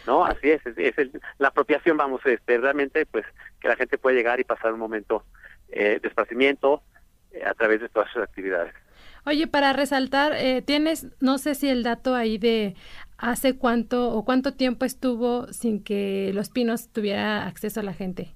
no 0.07 0.25
así 0.25 0.51
es 0.51 0.65
es, 0.67 0.79
es 0.79 0.99
el, 0.99 1.21
la 1.39 1.49
apropiación 1.49 1.97
vamos 1.97 2.21
este 2.25 2.59
realmente 2.59 3.07
pues 3.07 3.25
que 3.61 3.69
la 3.69 3.77
gente 3.77 3.99
puede 3.99 4.17
llegar 4.17 4.39
y 4.39 4.45
pasar 4.45 4.73
un 4.73 4.79
momento 4.79 5.25
eh, 5.71 5.99
de 6.01 6.09
esparcimiento 6.09 6.83
eh, 7.33 7.45
a 7.45 7.55
través 7.55 7.81
de 7.81 7.89
todas 7.89 8.11
sus 8.13 8.23
actividades 8.23 8.75
Oye, 9.25 9.47
para 9.47 9.75
resaltar, 9.75 10.33
eh, 10.33 10.63
tienes, 10.63 11.07
no 11.21 11.37
sé 11.37 11.55
si 11.55 11.69
el 11.69 11.83
dato 11.83 12.15
ahí 12.15 12.39
de 12.39 12.75
hace 13.19 13.59
cuánto 13.59 14.11
o 14.11 14.25
cuánto 14.25 14.55
tiempo 14.55 14.87
estuvo 14.87 15.49
sin 15.49 15.85
que 15.85 16.31
Los 16.33 16.49
Pinos 16.49 16.91
tuviera 16.91 17.47
acceso 17.47 17.81
a 17.81 17.83
la 17.83 17.93
gente. 17.93 18.33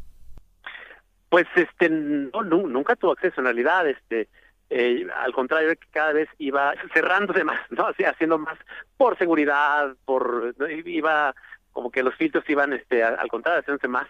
Pues 1.31 1.47
este, 1.57 1.89
no, 1.89 2.43
no 2.43 2.67
nunca 2.67 2.95
tuvo 2.97 3.13
acceso 3.13 3.41
en 3.41 3.45
realidad, 3.45 3.89
este, 3.89 4.29
eh, 4.75 5.07
al 5.15 5.35
contrario 5.35 5.75
cada 5.91 6.15
vez 6.15 6.31
iba 6.39 6.73
cerrándose 6.95 7.45
más, 7.45 7.61
¿no? 7.71 7.87
Haciendo 8.07 8.39
más 8.39 8.59
por 8.97 9.19
seguridad, 9.19 9.95
por 10.07 10.55
iba 10.87 11.35
como 11.73 11.91
que 11.91 12.03
los 12.03 12.15
filtros 12.15 12.49
iban, 12.49 12.73
este, 12.73 13.05
al 13.05 13.29
contrario, 13.29 13.61
haciéndose 13.61 13.89
más 13.89 14.09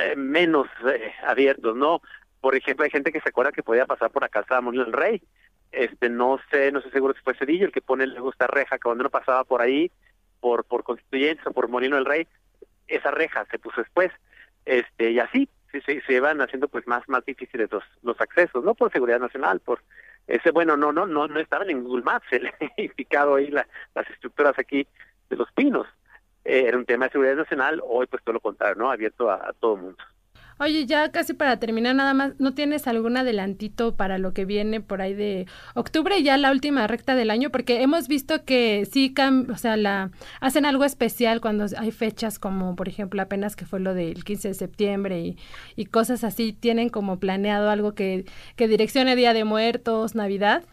eh, 0.00 0.14
menos 0.16 0.66
eh, 0.86 1.12
abiertos, 1.26 1.74
¿no? 1.76 2.02
Por 2.42 2.54
ejemplo, 2.54 2.84
hay 2.84 2.90
gente 2.90 3.10
que 3.10 3.20
se 3.20 3.30
acuerda 3.30 3.52
que 3.52 3.62
podía 3.62 3.86
pasar 3.86 4.10
por 4.10 4.22
la 4.22 4.28
casa 4.28 4.60
de 4.60 4.70
del 4.70 4.92
Rey. 4.92 5.22
Este, 5.72 6.10
no 6.10 6.38
sé, 6.50 6.70
no 6.70 6.82
sé 6.82 6.90
seguro 6.90 7.14
si 7.14 7.22
fue 7.22 7.34
Cedillo 7.34 7.64
el 7.64 7.72
que 7.72 7.80
pone 7.80 8.06
luego 8.06 8.30
esta 8.30 8.46
reja, 8.46 8.76
que 8.76 8.82
cuando 8.82 9.00
uno 9.00 9.10
pasaba 9.10 9.44
por 9.44 9.62
ahí, 9.62 9.90
por, 10.40 10.64
por 10.64 10.84
Constituyentes 10.84 11.46
o 11.46 11.52
por 11.52 11.68
Molino 11.68 11.96
del 11.96 12.04
Rey, 12.04 12.28
esa 12.86 13.10
reja 13.10 13.46
se 13.50 13.58
puso 13.58 13.80
después. 13.80 14.12
Este, 14.66 15.12
y 15.12 15.18
así, 15.18 15.48
se, 15.82 16.00
se 16.02 16.20
van 16.20 16.40
haciendo 16.40 16.68
pues 16.68 16.86
más 16.86 17.08
más 17.08 17.24
difíciles 17.24 17.70
los 17.70 17.84
los 18.02 18.20
accesos 18.20 18.64
no 18.64 18.74
por 18.74 18.92
seguridad 18.92 19.20
nacional 19.20 19.60
por 19.60 19.80
ese 20.26 20.50
bueno 20.50 20.76
no 20.76 20.92
no 20.92 21.06
no 21.06 21.28
no 21.28 21.40
estaban 21.40 21.70
en 21.70 21.84
Google 21.84 22.04
Maps 22.04 22.26
el 22.32 22.50
indicado 22.76 23.36
ahí 23.36 23.48
la, 23.48 23.66
las 23.94 24.08
estructuras 24.10 24.58
aquí 24.58 24.86
de 25.30 25.36
los 25.36 25.50
pinos. 25.52 25.86
Eh, 26.44 26.64
era 26.66 26.76
un 26.76 26.84
tema 26.84 27.06
de 27.06 27.12
seguridad 27.12 27.36
nacional 27.36 27.80
hoy 27.86 28.06
pues 28.06 28.22
todo 28.22 28.34
lo 28.34 28.40
contrario 28.40 28.76
no 28.76 28.90
abierto 28.90 29.30
a, 29.30 29.36
a 29.48 29.52
todo 29.54 29.76
mundo 29.76 30.02
Oye, 30.58 30.86
ya 30.86 31.10
casi 31.10 31.34
para 31.34 31.58
terminar, 31.58 31.96
nada 31.96 32.14
más, 32.14 32.38
¿no 32.38 32.54
tienes 32.54 32.86
algún 32.86 33.16
adelantito 33.16 33.96
para 33.96 34.18
lo 34.18 34.32
que 34.32 34.44
viene 34.44 34.80
por 34.80 35.02
ahí 35.02 35.12
de 35.12 35.46
octubre, 35.74 36.22
ya 36.22 36.36
la 36.36 36.52
última 36.52 36.86
recta 36.86 37.16
del 37.16 37.30
año? 37.30 37.50
Porque 37.50 37.82
hemos 37.82 38.06
visto 38.06 38.44
que 38.44 38.86
sí, 38.90 39.12
o 39.50 39.56
sea, 39.56 39.76
la 39.76 40.10
hacen 40.40 40.64
algo 40.64 40.84
especial 40.84 41.40
cuando 41.40 41.66
hay 41.76 41.90
fechas 41.90 42.38
como, 42.38 42.76
por 42.76 42.88
ejemplo, 42.88 43.20
apenas 43.20 43.56
que 43.56 43.66
fue 43.66 43.80
lo 43.80 43.94
del 43.94 44.22
15 44.22 44.48
de 44.48 44.54
septiembre 44.54 45.18
y, 45.20 45.38
y 45.74 45.86
cosas 45.86 46.22
así, 46.22 46.52
¿tienen 46.52 46.88
como 46.88 47.18
planeado 47.18 47.68
algo 47.68 47.94
que, 47.96 48.24
que 48.54 48.68
direccione 48.68 49.16
Día 49.16 49.34
de 49.34 49.42
Muertos, 49.42 50.14
Navidad? 50.14 50.64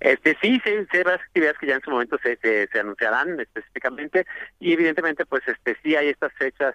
Este 0.00 0.36
sí, 0.40 0.60
sí, 0.64 0.70
sí, 0.92 0.98
varias 1.02 1.22
actividades 1.22 1.58
que 1.58 1.66
ya 1.66 1.74
en 1.76 1.80
su 1.80 1.90
momento 1.90 2.18
se, 2.22 2.36
se, 2.36 2.68
se 2.68 2.80
anunciarán 2.80 3.40
específicamente 3.40 4.26
y 4.60 4.72
evidentemente 4.72 5.24
pues 5.26 5.42
este 5.48 5.76
sí 5.82 5.96
hay 5.96 6.08
estas 6.08 6.32
fechas 6.34 6.74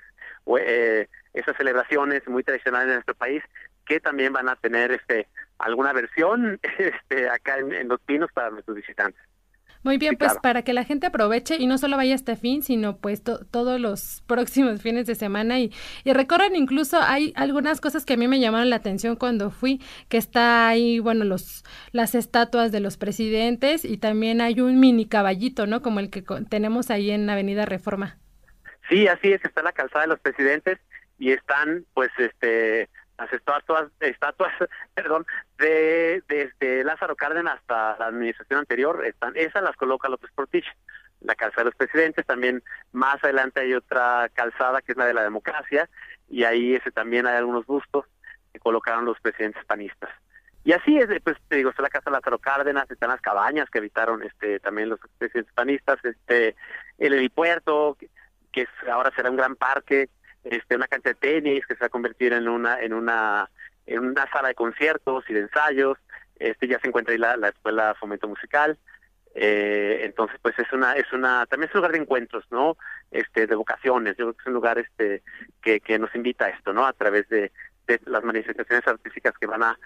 eh, 0.59 1.07
esas 1.33 1.55
celebraciones 1.57 2.27
muy 2.27 2.43
tradicionales 2.43 2.89
en 2.89 2.93
nuestro 2.95 3.15
país 3.15 3.43
que 3.85 3.99
también 3.99 4.33
van 4.33 4.49
a 4.49 4.55
tener 4.55 4.91
este 4.91 5.27
alguna 5.57 5.93
versión 5.93 6.59
este 6.77 7.29
acá 7.29 7.59
en, 7.59 7.73
en 7.73 7.87
Los 7.87 8.01
Pinos 8.01 8.29
para 8.33 8.49
nuestros 8.49 8.75
visitantes. 8.75 9.21
Muy 9.83 9.97
bien, 9.97 10.11
sí, 10.11 10.17
pues 10.17 10.31
claro. 10.31 10.41
para 10.41 10.61
que 10.61 10.71
la 10.71 10.85
gente 10.85 11.07
aproveche 11.07 11.57
y 11.59 11.67
no 11.67 11.77
solo 11.77 11.97
vaya 11.97 12.15
este 12.15 12.37
fin, 12.37 12.63
sino 12.63 12.97
pues 12.97 13.21
to 13.21 13.45
todos 13.45 13.79
los 13.79 14.23
próximos 14.27 14.81
fines 14.81 15.05
de 15.05 15.15
semana 15.15 15.59
y, 15.59 15.73
y 16.05 16.13
recorran 16.13 16.55
incluso, 16.55 16.99
hay 17.01 17.33
algunas 17.35 17.81
cosas 17.81 18.05
que 18.05 18.13
a 18.13 18.17
mí 18.17 18.27
me 18.27 18.39
llamaron 18.39 18.69
la 18.69 18.77
atención 18.77 19.17
cuando 19.17 19.51
fui, 19.51 19.81
que 20.07 20.17
está 20.17 20.69
ahí, 20.69 20.99
bueno, 20.99 21.25
los 21.25 21.63
las 21.91 22.15
estatuas 22.15 22.71
de 22.71 22.79
los 22.79 22.97
presidentes 22.97 23.83
y 23.83 23.97
también 23.97 24.39
hay 24.39 24.61
un 24.61 24.79
mini 24.79 25.05
caballito, 25.05 25.67
¿no? 25.67 25.81
Como 25.81 25.99
el 25.99 26.09
que 26.09 26.23
tenemos 26.49 26.89
ahí 26.89 27.11
en 27.11 27.29
Avenida 27.29 27.65
Reforma. 27.65 28.17
Sí, 28.89 29.07
así 29.07 29.31
es, 29.31 29.43
está 29.43 29.61
la 29.63 29.71
calzada 29.71 30.03
de 30.03 30.09
los 30.09 30.19
presidentes 30.19 30.79
y 31.17 31.31
están 31.31 31.85
pues 31.93 32.11
este 32.17 32.89
las 33.17 33.31
estatuas, 33.31 33.85
estatuas, 33.99 34.51
perdón, 34.95 35.25
de 35.57 36.23
desde 36.27 36.83
Lázaro 36.83 37.15
Cárdenas 37.15 37.59
hasta 37.59 37.97
la 37.97 38.07
administración 38.07 38.59
anterior, 38.59 39.05
están, 39.05 39.35
esas 39.35 39.63
las 39.63 39.75
coloca 39.75 40.09
López 40.09 40.31
Portillo, 40.33 40.71
la 41.21 41.35
calzada 41.35 41.61
de 41.61 41.65
los 41.65 41.75
presidentes, 41.75 42.25
también 42.25 42.63
más 42.91 43.23
adelante 43.23 43.61
hay 43.61 43.73
otra 43.73 44.29
calzada 44.33 44.81
que 44.81 44.93
es 44.93 44.97
la 44.97 45.05
de 45.05 45.13
la 45.13 45.23
democracia, 45.23 45.89
y 46.29 46.43
ahí 46.43 46.75
ese 46.75 46.91
también 46.91 47.27
hay 47.27 47.37
algunos 47.37 47.65
bustos 47.65 48.05
que 48.51 48.59
colocaron 48.59 49.05
los 49.05 49.19
presidentes 49.19 49.63
panistas. 49.65 50.09
Y 50.65 50.71
así 50.71 50.97
es, 50.97 51.07
pues 51.23 51.37
te 51.49 51.57
digo, 51.57 51.69
está 51.69 51.81
la 51.81 51.89
casa 51.89 52.09
de 52.09 52.15
Lázaro 52.15 52.39
Cárdenas, 52.39 52.89
están 52.89 53.09
las 53.09 53.21
cabañas 53.21 53.69
que 53.69 53.79
habitaron 53.79 54.23
este 54.23 54.59
también 54.59 54.89
los 54.89 54.99
presidentes 55.17 55.53
panistas, 55.53 55.99
este 56.03 56.55
el 56.97 57.13
helipuerto, 57.13 57.97
que 58.51 58.67
ahora 58.89 59.11
será 59.15 59.29
un 59.29 59.35
gran 59.35 59.55
parque, 59.55 60.09
este 60.43 60.75
una 60.75 60.87
cancha 60.87 61.09
de 61.09 61.15
tenis 61.15 61.65
que 61.65 61.75
se 61.75 61.81
va 61.81 61.87
a 61.87 61.89
convertir 61.89 62.33
en 62.33 62.47
una 62.47 62.79
en 62.81 62.93
una 62.93 63.49
en 63.85 63.99
una 63.99 64.29
sala 64.31 64.49
de 64.49 64.55
conciertos 64.55 65.23
y 65.29 65.33
de 65.33 65.41
ensayos. 65.41 65.97
Este 66.39 66.67
ya 66.67 66.79
se 66.79 66.87
encuentra 66.87 67.13
ahí 67.13 67.17
la, 67.17 67.37
la 67.37 67.49
escuela 67.49 67.95
fomento 67.99 68.27
musical. 68.27 68.77
Eh, 69.35 70.01
entonces 70.03 70.39
pues 70.41 70.57
es 70.59 70.71
una 70.73 70.93
es 70.93 71.11
una 71.11 71.45
también 71.47 71.69
es 71.69 71.75
un 71.75 71.79
lugar 71.79 71.93
de 71.93 71.97
encuentros 71.97 72.45
no 72.51 72.77
este 73.11 73.47
de 73.47 73.55
vocaciones. 73.55 74.15
Yo 74.17 74.25
creo 74.25 74.33
que 74.33 74.41
es 74.41 74.47
un 74.47 74.53
lugar 74.53 74.77
este 74.77 75.23
que, 75.61 75.79
que 75.79 75.97
nos 75.97 76.13
invita 76.15 76.45
a 76.45 76.49
esto 76.49 76.73
no 76.73 76.85
a 76.85 76.93
través 76.93 77.27
de, 77.29 77.51
de 77.87 77.99
las 78.05 78.23
manifestaciones 78.23 78.87
artísticas 78.87 79.33
que 79.39 79.47
van 79.47 79.63
a 79.63 79.79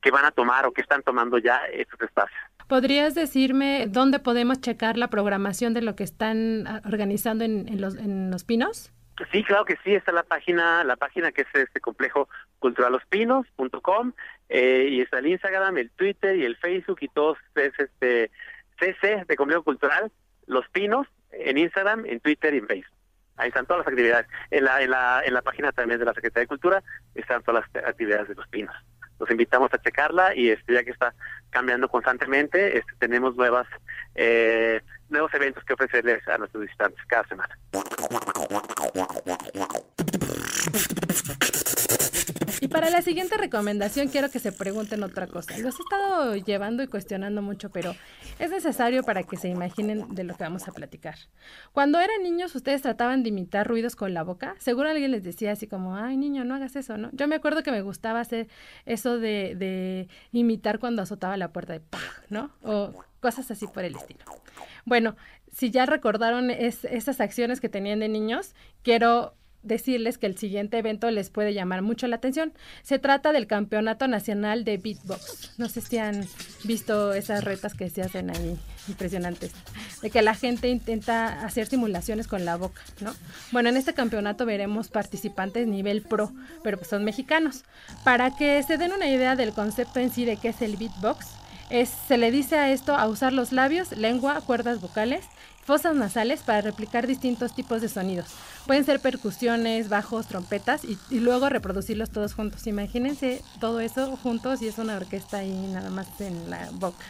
que 0.00 0.10
van 0.10 0.24
a 0.24 0.30
tomar 0.30 0.66
o 0.66 0.72
que 0.72 0.82
están 0.82 1.02
tomando 1.02 1.36
ya 1.38 1.62
estos 1.72 2.00
espacios. 2.00 2.40
¿Podrías 2.68 3.14
decirme 3.14 3.86
dónde 3.88 4.18
podemos 4.18 4.60
checar 4.60 4.96
la 4.98 5.08
programación 5.08 5.74
de 5.74 5.82
lo 5.82 5.96
que 5.96 6.04
están 6.04 6.66
organizando 6.84 7.44
en, 7.44 7.68
en, 7.68 7.80
los, 7.80 7.96
en 7.96 8.30
Los 8.30 8.44
Pinos? 8.44 8.92
Sí, 9.32 9.42
claro 9.44 9.64
que 9.64 9.76
sí, 9.82 9.94
está 9.94 10.12
la 10.12 10.24
página, 10.24 10.84
la 10.84 10.96
página 10.96 11.32
que 11.32 11.42
es 11.42 11.48
este 11.54 11.80
complejo 11.80 12.28
culturalospinos.com 12.58 14.12
eh, 14.50 14.88
y 14.90 15.00
está 15.00 15.20
el 15.20 15.28
Instagram, 15.28 15.78
el 15.78 15.90
Twitter 15.90 16.36
y 16.36 16.44
el 16.44 16.56
Facebook 16.56 16.98
y 17.00 17.08
todos 17.08 17.38
es 17.54 17.72
este 17.78 18.30
CC 18.78 19.24
de 19.26 19.36
Complejo 19.36 19.62
Cultural 19.62 20.12
Los 20.46 20.68
Pinos 20.68 21.06
en 21.32 21.56
Instagram, 21.56 22.04
en 22.04 22.20
Twitter 22.20 22.54
y 22.54 22.58
en 22.58 22.66
Facebook. 22.66 22.96
Ahí 23.36 23.48
están 23.48 23.66
todas 23.66 23.84
las 23.84 23.88
actividades. 23.88 24.26
En 24.50 24.64
la, 24.64 24.82
en 24.82 24.90
la, 24.90 25.22
en 25.24 25.34
la 25.34 25.42
página 25.42 25.72
también 25.72 25.98
de 25.98 26.06
la 26.06 26.14
Secretaría 26.14 26.44
de 26.44 26.48
Cultura 26.48 26.82
están 27.14 27.42
todas 27.42 27.64
las 27.74 27.84
actividades 27.84 28.28
de 28.28 28.34
Los 28.34 28.48
Pinos. 28.48 28.74
Los 29.18 29.30
invitamos 29.30 29.72
a 29.72 29.78
checarla 29.78 30.34
y 30.34 30.50
este 30.50 30.74
ya 30.74 30.84
que 30.84 30.90
está 30.90 31.14
cambiando 31.50 31.88
constantemente, 31.88 32.78
este, 32.78 32.92
tenemos 32.98 33.36
nuevas 33.36 33.66
eh, 34.14 34.80
nuevos 35.08 35.32
eventos 35.34 35.64
que 35.64 35.74
ofrecerles 35.74 36.26
a 36.28 36.38
nuestros 36.38 36.62
visitantes 36.62 37.00
cada 37.06 37.26
semana. 37.28 37.58
Para 42.68 42.90
la 42.90 43.02
siguiente 43.02 43.36
recomendación 43.36 44.08
quiero 44.08 44.30
que 44.30 44.38
se 44.38 44.52
pregunten 44.52 45.02
otra 45.02 45.26
cosa. 45.26 45.56
Los 45.58 45.78
he 45.78 45.82
estado 45.82 46.36
llevando 46.36 46.82
y 46.82 46.88
cuestionando 46.88 47.42
mucho, 47.42 47.70
pero 47.70 47.94
es 48.38 48.50
necesario 48.50 49.02
para 49.02 49.22
que 49.22 49.36
se 49.36 49.48
imaginen 49.48 50.14
de 50.14 50.24
lo 50.24 50.36
que 50.36 50.44
vamos 50.44 50.68
a 50.68 50.72
platicar. 50.72 51.16
Cuando 51.72 52.00
eran 52.00 52.22
niños, 52.22 52.54
ustedes 52.54 52.82
trataban 52.82 53.22
de 53.22 53.30
imitar 53.30 53.66
ruidos 53.66 53.96
con 53.96 54.14
la 54.14 54.22
boca. 54.22 54.54
Seguro 54.58 54.88
alguien 54.88 55.10
les 55.10 55.22
decía 55.22 55.52
así 55.52 55.66
como, 55.66 55.96
ay 55.96 56.16
niño, 56.16 56.44
no 56.44 56.54
hagas 56.54 56.76
eso, 56.76 56.96
¿no? 56.96 57.10
Yo 57.12 57.28
me 57.28 57.36
acuerdo 57.36 57.62
que 57.62 57.70
me 57.70 57.82
gustaba 57.82 58.20
hacer 58.20 58.48
eso 58.84 59.18
de, 59.18 60.08
imitar 60.32 60.78
cuando 60.78 61.02
azotaba 61.02 61.36
la 61.36 61.52
puerta 61.52 61.72
de 61.72 61.80
¡pah! 61.80 61.98
¿no? 62.28 62.50
O 62.62 62.92
cosas 63.20 63.50
así 63.50 63.66
por 63.66 63.84
el 63.84 63.96
estilo. 63.96 64.24
Bueno, 64.84 65.16
si 65.52 65.70
ya 65.70 65.86
recordaron 65.86 66.50
esas 66.50 67.20
acciones 67.20 67.60
que 67.60 67.68
tenían 67.68 68.00
de 68.00 68.08
niños, 68.08 68.54
quiero 68.82 69.34
decirles 69.66 70.18
que 70.18 70.26
el 70.26 70.36
siguiente 70.36 70.78
evento 70.78 71.10
les 71.10 71.30
puede 71.30 71.54
llamar 71.54 71.82
mucho 71.82 72.06
la 72.06 72.16
atención. 72.16 72.52
Se 72.82 72.98
trata 72.98 73.32
del 73.32 73.46
Campeonato 73.46 74.08
Nacional 74.08 74.64
de 74.64 74.78
Beatbox. 74.78 75.58
No 75.58 75.68
sé 75.68 75.80
si 75.80 75.98
han 75.98 76.26
visto 76.64 77.12
esas 77.12 77.44
retas 77.44 77.74
que 77.74 77.90
se 77.90 78.02
hacen 78.02 78.30
ahí, 78.30 78.56
impresionantes, 78.88 79.52
de 80.02 80.10
que 80.10 80.22
la 80.22 80.34
gente 80.34 80.68
intenta 80.68 81.44
hacer 81.44 81.66
simulaciones 81.66 82.26
con 82.26 82.44
la 82.44 82.56
boca, 82.56 82.80
¿no? 83.00 83.14
Bueno, 83.52 83.68
en 83.68 83.76
este 83.76 83.94
campeonato 83.94 84.46
veremos 84.46 84.88
participantes 84.88 85.66
nivel 85.66 86.02
pro, 86.02 86.32
pero 86.62 86.78
pues 86.78 86.88
son 86.88 87.04
mexicanos. 87.04 87.64
Para 88.04 88.36
que 88.36 88.62
se 88.62 88.78
den 88.78 88.92
una 88.92 89.08
idea 89.08 89.36
del 89.36 89.52
concepto 89.52 90.00
en 90.00 90.10
sí 90.10 90.24
de 90.24 90.36
qué 90.36 90.48
es 90.48 90.62
el 90.62 90.76
beatbox, 90.76 91.26
se 91.70 92.16
le 92.16 92.30
dice 92.30 92.56
a 92.56 92.70
esto 92.70 92.94
a 92.94 93.08
usar 93.08 93.32
los 93.32 93.52
labios, 93.52 93.92
lengua, 93.92 94.40
cuerdas 94.40 94.80
vocales 94.80 95.24
fosas 95.66 95.96
nasales 95.96 96.42
para 96.42 96.60
replicar 96.60 97.08
distintos 97.08 97.52
tipos 97.52 97.82
de 97.82 97.88
sonidos. 97.88 98.28
Pueden 98.66 98.84
ser 98.84 99.00
percusiones, 99.00 99.88
bajos, 99.88 100.28
trompetas 100.28 100.82
y, 100.84 100.96
luego 101.18 101.48
reproducirlos 101.48 102.10
todos 102.10 102.34
juntos. 102.34 102.68
Imagínense 102.68 103.42
todo 103.60 103.80
eso 103.80 104.16
juntos 104.16 104.62
y 104.62 104.68
es 104.68 104.78
una 104.78 104.96
orquesta 104.96 105.38
ahí 105.38 105.52
nada 105.72 105.90
más 105.90 106.20
en 106.20 106.48
la 106.48 106.70
boca. 106.72 107.04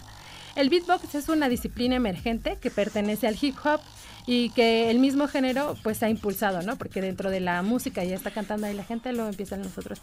El 0.54 0.70
beatbox 0.70 1.14
es 1.14 1.28
una 1.28 1.50
disciplina 1.50 1.96
emergente 1.96 2.56
que 2.58 2.70
pertenece 2.70 3.26
al 3.26 3.36
hip 3.38 3.56
hop 3.62 3.80
y 4.26 4.48
que 4.50 4.90
el 4.90 4.98
mismo 5.00 5.28
género 5.28 5.76
pues 5.82 6.02
ha 6.02 6.08
impulsado, 6.08 6.62
¿no? 6.62 6.76
Porque 6.76 7.02
dentro 7.02 7.30
de 7.30 7.40
la 7.40 7.60
música 7.60 8.02
ya 8.04 8.16
está 8.16 8.30
cantando 8.30 8.66
ahí 8.66 8.74
la 8.74 8.84
gente, 8.84 9.12
luego 9.12 9.28
empiezan 9.28 9.60
nosotros. 9.60 10.00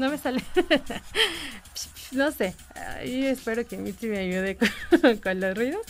No 0.00 0.08
me 0.08 0.16
sale. 0.16 0.42
no 2.12 2.32
sé. 2.32 2.54
Ahí 2.74 3.26
espero 3.26 3.66
que 3.66 3.76
Mitzi 3.76 4.06
me 4.06 4.20
ayude 4.20 4.56
con 4.56 5.40
los 5.40 5.54
ruidos. 5.54 5.82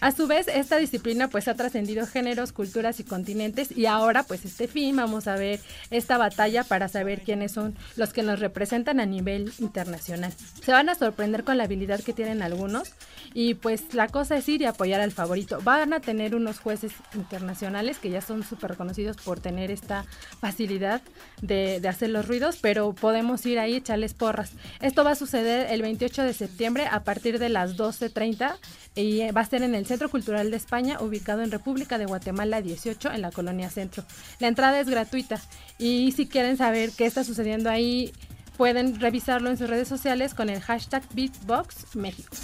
A 0.00 0.12
su 0.12 0.28
vez, 0.28 0.46
esta 0.46 0.78
disciplina 0.78 1.28
pues 1.28 1.48
ha 1.48 1.54
trascendido 1.54 2.06
géneros, 2.06 2.52
culturas 2.52 3.00
y 3.00 3.04
continentes 3.04 3.76
y 3.76 3.86
ahora 3.86 4.22
pues 4.22 4.44
este 4.44 4.68
fin 4.68 4.94
vamos 4.94 5.26
a 5.26 5.34
ver 5.34 5.58
esta 5.90 6.18
batalla 6.18 6.62
para 6.62 6.88
saber 6.88 7.22
quiénes 7.22 7.52
son 7.52 7.76
los 7.96 8.12
que 8.12 8.22
nos 8.22 8.38
representan 8.38 9.00
a 9.00 9.06
nivel 9.06 9.52
internacional. 9.58 10.32
Se 10.62 10.70
van 10.70 10.88
a 10.88 10.94
sorprender 10.94 11.42
con 11.42 11.58
la 11.58 11.64
habilidad 11.64 12.00
que 12.00 12.12
tienen 12.12 12.42
algunos 12.42 12.92
y 13.34 13.54
pues 13.54 13.92
la 13.92 14.06
cosa 14.06 14.36
es 14.36 14.48
ir 14.48 14.62
y 14.62 14.66
apoyar 14.66 15.00
al 15.00 15.10
favorito. 15.10 15.58
Van 15.64 15.92
a 15.92 16.00
tener 16.00 16.36
unos 16.36 16.60
jueces 16.60 16.92
internacionales 17.14 17.98
que 17.98 18.10
ya 18.10 18.20
son 18.20 18.44
súper 18.44 18.70
reconocidos 18.70 19.16
por 19.16 19.40
tener 19.40 19.72
esta 19.72 20.04
facilidad 20.40 21.02
de, 21.42 21.80
de 21.80 21.88
hacer 21.88 22.10
los 22.10 22.28
ruidos, 22.28 22.58
pero 22.60 22.92
podemos 22.92 23.44
ir 23.46 23.58
ahí 23.58 23.74
echarles 23.74 24.14
porras. 24.14 24.52
Esto 24.80 25.02
va 25.02 25.10
a 25.12 25.16
suceder 25.16 25.66
el 25.72 25.82
28 25.82 26.22
de 26.22 26.34
septiembre 26.34 26.86
a 26.88 27.02
partir 27.02 27.40
de 27.40 27.48
las 27.48 27.76
12.30 27.76 28.56
y 28.94 29.30
va 29.32 29.40
a 29.40 29.44
ser 29.44 29.62
en 29.62 29.74
el 29.74 29.87
Centro 29.88 30.08
Cultural 30.08 30.50
de 30.50 30.56
España, 30.56 30.98
ubicado 31.00 31.42
en 31.42 31.50
República 31.50 31.98
de 31.98 32.06
Guatemala 32.06 32.62
18, 32.62 33.10
en 33.10 33.22
la 33.22 33.32
Colonia 33.32 33.70
Centro. 33.70 34.04
La 34.38 34.46
entrada 34.46 34.78
es 34.78 34.88
gratuita 34.88 35.40
y 35.78 36.12
si 36.12 36.28
quieren 36.28 36.56
saber 36.56 36.90
qué 36.96 37.06
está 37.06 37.24
sucediendo 37.24 37.70
ahí, 37.70 38.12
pueden 38.56 39.00
revisarlo 39.00 39.50
en 39.50 39.56
sus 39.56 39.68
redes 39.68 39.88
sociales 39.88 40.34
con 40.34 40.48
el 40.50 40.60
hashtag 40.60 41.02
BeatboxMéxico. 41.14 42.36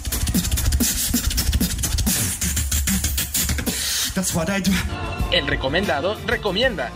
El 5.31 5.45
recomendado 5.45 6.15
recomienda. 6.25 6.89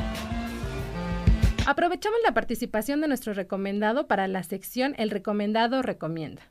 Aprovechamos 1.65 2.19
la 2.25 2.33
participación 2.33 3.01
de 3.01 3.07
nuestro 3.07 3.33
recomendado 3.33 4.07
para 4.07 4.27
la 4.27 4.41
sección 4.43 4.95
El 4.97 5.11
recomendado 5.11 5.81
recomienda. 5.81 6.41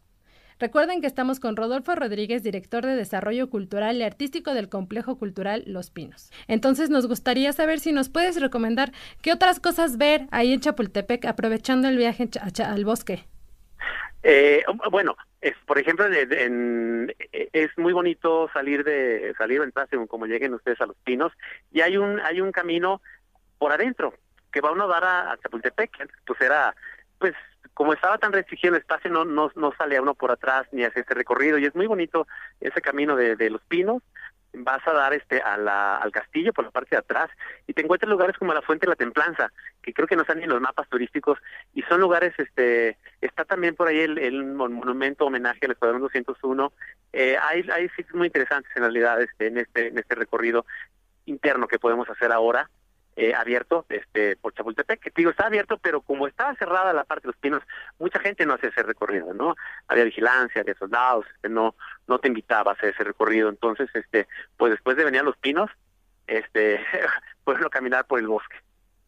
Recuerden 0.59 1.01
que 1.01 1.07
estamos 1.07 1.39
con 1.39 1.57
Rodolfo 1.57 1.95
Rodríguez, 1.95 2.43
director 2.43 2.85
de 2.85 2.97
Desarrollo 2.97 3.49
Cultural 3.49 3.97
y 3.97 4.03
Artístico 4.03 4.55
del 4.55 4.69
Complejo 4.69 5.17
Cultural 5.17 5.63
Los 5.67 5.91
Pinos. 5.91 6.33
Entonces 6.49 6.91
nos 6.91 7.07
gustaría 7.07 7.53
saber 7.53 7.79
si 7.79 7.93
nos 7.93 8.09
puedes 8.09 8.41
recomendar 8.41 8.91
qué 9.23 9.33
otras 9.33 9.61
cosas 9.61 9.99
ver 9.99 10.27
ahí 10.33 10.53
en 10.53 10.61
Chapultepec 10.61 11.27
aprovechando 11.27 11.89
el 11.89 11.97
viaje 11.97 12.29
al 12.65 12.85
bosque. 12.85 13.25
Eh, 14.25 14.65
bueno, 14.91 15.17
es, 15.41 15.55
por 15.65 15.79
ejemplo, 15.79 16.07
es 16.09 17.71
muy 17.79 17.93
bonito 17.93 18.51
salir 18.53 18.83
de 18.83 19.33
salir 19.39 19.63
en 19.63 19.73
según 19.89 20.09
como 20.09 20.27
lleguen 20.27 20.55
ustedes 20.55 20.81
a 20.81 20.87
Los 20.87 20.97
Pinos 21.05 21.33
y 21.71 21.83
hay 21.83 21.97
un 21.97 22.19
hay 22.21 22.41
un 22.41 22.51
camino 22.51 23.01
por 23.59 23.71
adentro 23.73 24.13
que 24.53 24.61
va 24.61 24.73
uno 24.73 24.85
a 24.85 25.01
dar 25.01 25.05
a, 25.05 25.39
Chapultepec, 25.41 26.11
pues 26.27 26.41
era 26.41 26.75
pues 27.19 27.35
como 27.75 27.93
estaba 27.93 28.19
tan 28.19 28.33
restringido 28.33 28.75
el 28.75 28.81
espacio, 28.81 29.11
no, 29.11 29.25
no, 29.25 29.51
no 29.55 29.73
sale 29.77 30.01
uno 30.01 30.15
por 30.15 30.31
atrás 30.31 30.67
ni 30.73 30.85
hace 30.85 31.01
este 31.01 31.15
recorrido 31.15 31.59
y 31.59 31.67
es 31.67 31.75
muy 31.75 31.87
bonito 31.87 32.27
ese 32.61 32.81
camino 32.81 33.17
de, 33.17 33.37
de 33.37 33.51
los 33.51 33.63
pinos. 33.63 34.03
Vas 34.55 34.87
a 34.89 34.93
dar 34.93 35.13
este 35.13 35.41
a 35.43 35.59
la, 35.59 35.99
al 35.99 36.11
castillo 36.11 36.55
por 36.55 36.65
la 36.65 36.71
parte 36.71 36.97
de 36.97 37.01
atrás 37.01 37.31
y 37.67 37.75
te 37.75 37.83
encuentras 37.83 38.09
lugares 38.09 38.37
como 38.39 38.55
la 38.55 38.63
Fuente 38.63 38.87
de 38.87 38.91
la 38.91 38.97
Templanza, 38.97 39.53
que 39.83 39.93
creo 39.93 40.09
que 40.09 40.17
no 40.17 40.23
están 40.23 40.43
en 40.43 40.49
los 40.49 40.61
mapas 40.61 40.89
turísticos 40.89 41.39
y 41.75 41.83
son 41.83 42.01
lugares, 42.01 42.33
este 42.39 42.97
está 43.21 43.45
también 43.45 43.75
por 43.75 43.89
ahí 43.89 44.01
el, 44.01 44.17
el 44.19 44.45
monumento 44.45 45.27
homenaje 45.27 45.67
al 45.67 45.73
Escuadrón 45.73 46.01
201. 46.01 46.73
Eh, 47.13 47.37
hay, 47.41 47.69
hay 47.71 47.89
sitios 47.91 48.15
muy 48.15 48.29
interesantes 48.29 48.73
en 48.75 48.83
realidad 48.83 49.21
este, 49.21 49.49
en, 49.49 49.59
este, 49.59 49.89
en 49.89 49.99
este 49.99 50.15
recorrido 50.15 50.65
interno 51.27 51.69
que 51.69 51.79
podemos 51.79 52.09
hacer 52.09 52.33
ahora 52.33 52.71
eh, 53.21 53.35
abierto 53.35 53.85
este 53.89 54.37
por 54.37 54.55
Chapultepec, 54.55 55.01
que 55.01 55.13
digo, 55.15 55.31
está 55.31 55.47
abierto, 55.47 55.77
pero 55.77 56.03
como 56.03 56.29
estaba 56.29 56.55
cerrada 56.55 56.93
la 56.93 57.03
parte 57.03 57.23
de 57.23 57.33
los 57.33 57.37
pinos, 57.37 57.63
mucha 57.99 58.21
gente 58.21 58.47
no 58.47 58.55
hace 58.55 58.69
ese 58.69 58.85
recorrido, 58.85 59.35
¿no? 59.35 59.57
Había 59.89 60.05
vigilancia, 60.05 60.61
había 60.61 60.77
soldados, 60.77 61.27
este, 61.35 61.49
no 61.49 61.75
no 62.07 62.21
te 62.21 62.29
invitaba 62.29 62.71
a 62.71 62.75
hacer 62.75 62.91
ese 62.91 63.03
recorrido, 63.03 63.49
entonces 63.49 63.91
este 63.93 64.29
pues 64.57 64.71
después 64.71 64.97
de 64.97 65.05
venir 65.05 65.21
a 65.21 65.25
los 65.25 65.37
pinos, 65.37 65.69
este 66.29 66.81
pueden 67.45 67.69
caminar 67.71 68.07
por 68.07 68.21
el 68.21 68.29
bosque. 68.29 68.57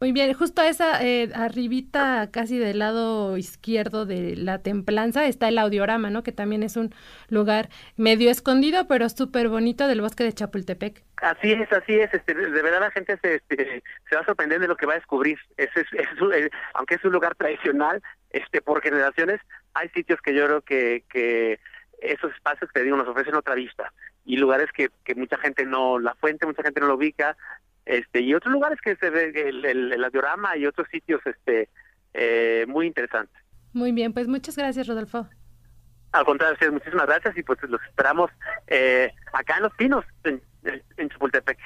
Muy 0.01 0.13
bien, 0.13 0.33
justo 0.33 0.63
a 0.63 0.67
esa 0.67 1.05
eh, 1.05 1.29
arribita, 1.35 2.31
casi 2.31 2.57
del 2.57 2.79
lado 2.79 3.37
izquierdo 3.37 4.07
de 4.07 4.35
la 4.35 4.57
templanza, 4.63 5.27
está 5.27 5.47
el 5.47 5.59
audiorama, 5.59 6.09
¿no? 6.09 6.23
Que 6.23 6.31
también 6.31 6.63
es 6.63 6.75
un 6.75 6.89
lugar 7.29 7.69
medio 7.97 8.31
escondido, 8.31 8.87
pero 8.87 9.07
súper 9.09 9.47
bonito 9.47 9.87
del 9.87 10.01
bosque 10.01 10.23
de 10.23 10.33
Chapultepec. 10.33 11.03
Así 11.17 11.51
es, 11.51 11.71
así 11.71 11.99
es. 11.99 12.11
Este, 12.15 12.33
de 12.33 12.61
verdad 12.63 12.79
la 12.79 12.89
gente 12.89 13.15
se, 13.21 13.35
este, 13.35 13.83
se 14.09 14.15
va 14.15 14.21
a 14.21 14.25
sorprender 14.25 14.59
de 14.59 14.67
lo 14.67 14.75
que 14.75 14.87
va 14.87 14.93
a 14.93 14.95
descubrir. 14.95 15.37
Es, 15.55 15.69
es, 15.75 15.85
eh, 15.93 16.49
aunque 16.73 16.95
es 16.95 17.05
un 17.05 17.11
lugar 17.11 17.35
tradicional, 17.35 18.01
este, 18.31 18.59
por 18.59 18.81
generaciones, 18.81 19.39
hay 19.75 19.89
sitios 19.89 20.19
que 20.23 20.33
yo 20.33 20.47
creo 20.47 20.61
que, 20.61 21.03
que 21.11 21.59
esos 22.01 22.33
espacios 22.33 22.71
que 22.71 22.81
digo 22.81 22.97
nos 22.97 23.07
ofrecen 23.07 23.35
otra 23.35 23.53
vista 23.53 23.93
y 24.25 24.37
lugares 24.37 24.71
que, 24.71 24.89
que 25.03 25.13
mucha 25.13 25.37
gente 25.37 25.63
no, 25.63 25.99
la 25.99 26.15
fuente 26.15 26.47
mucha 26.47 26.63
gente 26.63 26.79
no 26.79 26.87
lo 26.87 26.95
ubica, 26.95 27.37
este 27.85 28.21
y 28.21 28.33
otros 28.33 28.53
lugares 28.53 28.79
que 28.81 28.95
se 28.95 29.09
ve 29.09 29.31
el, 29.35 29.65
el, 29.65 30.03
audiorama 30.03 30.55
y 30.57 30.65
otros 30.65 30.87
sitios 30.91 31.21
este 31.25 31.69
eh, 32.13 32.65
muy 32.67 32.87
interesantes. 32.87 33.35
Muy 33.73 33.91
bien, 33.91 34.13
pues 34.13 34.27
muchas 34.27 34.57
gracias, 34.57 34.87
Rodolfo. 34.87 35.27
Al 36.11 36.25
contrario, 36.25 36.71
muchísimas 36.71 37.05
gracias 37.05 37.37
y 37.37 37.43
pues 37.43 37.61
los 37.63 37.81
esperamos 37.83 38.29
eh, 38.67 39.13
acá 39.33 39.57
en 39.57 39.63
Los 39.63 39.73
Pinos, 39.75 40.05
en, 40.23 40.41
en 40.97 41.09
Chapultepec. 41.09 41.57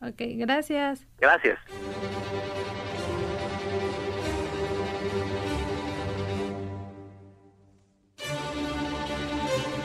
Ok, 0.00 0.20
gracias. 0.38 1.06
Gracias. 1.18 1.58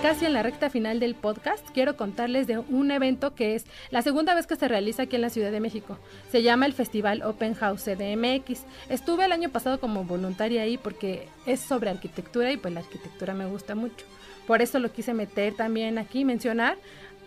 Casi 0.02 0.26
en 0.26 0.34
la 0.34 0.44
recta 0.44 0.70
final 0.70 1.00
del 1.00 1.16
podcast, 1.16 1.68
quiero 1.74 1.98
contarles 1.98 2.46
de 2.46 2.60
un 2.60 2.92
evento 2.92 3.34
que 3.34 3.56
es 3.56 3.66
la 3.90 4.02
segunda 4.02 4.36
vez 4.36 4.46
que 4.46 4.56
se 4.56 4.68
realiza 4.68 5.04
aquí 5.04 5.16
en 5.16 5.22
la 5.22 5.30
Ciudad 5.30 5.52
de 5.52 5.60
México. 5.60 5.98
Se 6.32 6.44
llama 6.44 6.66
el 6.66 6.74
Festival 6.74 7.24
Open 7.24 7.56
House 7.56 7.84
CDMX. 7.84 8.64
Estuve 8.90 9.26
el 9.26 9.32
año 9.32 9.50
pasado 9.50 9.80
como 9.80 10.04
voluntaria 10.04 10.62
ahí 10.62 10.78
porque 10.78 11.28
es 11.46 11.60
sobre 11.60 11.90
arquitectura 11.90 12.52
y 12.52 12.58
pues 12.58 12.74
la 12.74 12.82
arquitectura 12.82 13.34
me 13.34 13.48
gusta 13.48 13.76
mucho. 13.76 14.06
Por 14.46 14.62
eso 14.62 14.80
lo 14.80 14.92
quise 14.92 15.14
meter 15.14 15.56
también 15.56 15.98
aquí, 15.98 16.26
mencionar. 16.26 16.78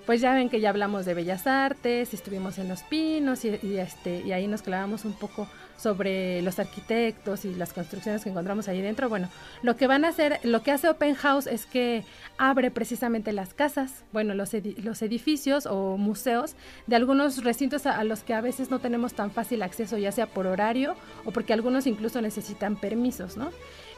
Pues 0.07 0.21
ya 0.21 0.35
ven 0.35 0.49
que 0.49 0.61
ya 0.61 0.71
hablamos 0.71 1.05
de 1.05 1.15
bellas 1.15 1.47
artes, 1.47 2.15
estuvimos 2.15 2.59
en 2.59 2.69
Los 2.69 2.83
Pinos 2.83 3.45
y, 3.45 3.79
este, 3.79 4.23
y 4.25 4.33
ahí 4.33 4.47
nos 4.47 4.63
clavamos 4.63 5.05
un 5.05 5.13
poco 5.13 5.49
sobre 5.81 6.43
los 6.43 6.59
arquitectos 6.59 7.45
y 7.45 7.55
las 7.55 7.73
construcciones 7.73 8.23
que 8.23 8.31
encontramos 8.31 8.69
ahí 8.69 8.83
dentro. 8.83 9.09
Bueno, 9.09 9.29
lo 9.63 9.77
que 9.77 9.87
van 9.87 10.05
a 10.05 10.09
hacer, 10.09 10.41
lo 10.43 10.63
que 10.63 10.73
hace 10.73 10.89
Open 10.89 11.15
House 11.15 11.47
es 11.47 11.67
que 11.67 12.05
abre 12.39 12.71
precisamente 12.71 13.33
las 13.33 13.55
casas, 13.55 14.05
bueno, 14.13 14.35
los, 14.35 14.53
edificios 14.55 15.67
o 15.67 15.97
museos 15.97 16.55
de 16.87 16.97
algunos 16.97 17.43
recintos 17.45 17.87
a, 17.87 18.03
los 18.05 18.21
que 18.21 18.35
a 18.35 18.41
veces 18.41 18.71
no 18.71 18.79
tenemos 18.79 19.15
tan 19.15 19.31
fácil 19.31 19.63
acceso, 19.63 19.97
ya 19.99 20.13
sea 20.13 20.27
por 20.27 20.47
horario 20.47 20.97
o 21.25 21.31
porque 21.31 21.53
algunos 21.53 21.87
incluso 21.87 22.21
necesitan 22.21 22.77
permisos, 22.77 23.37
¿no? 23.37 23.51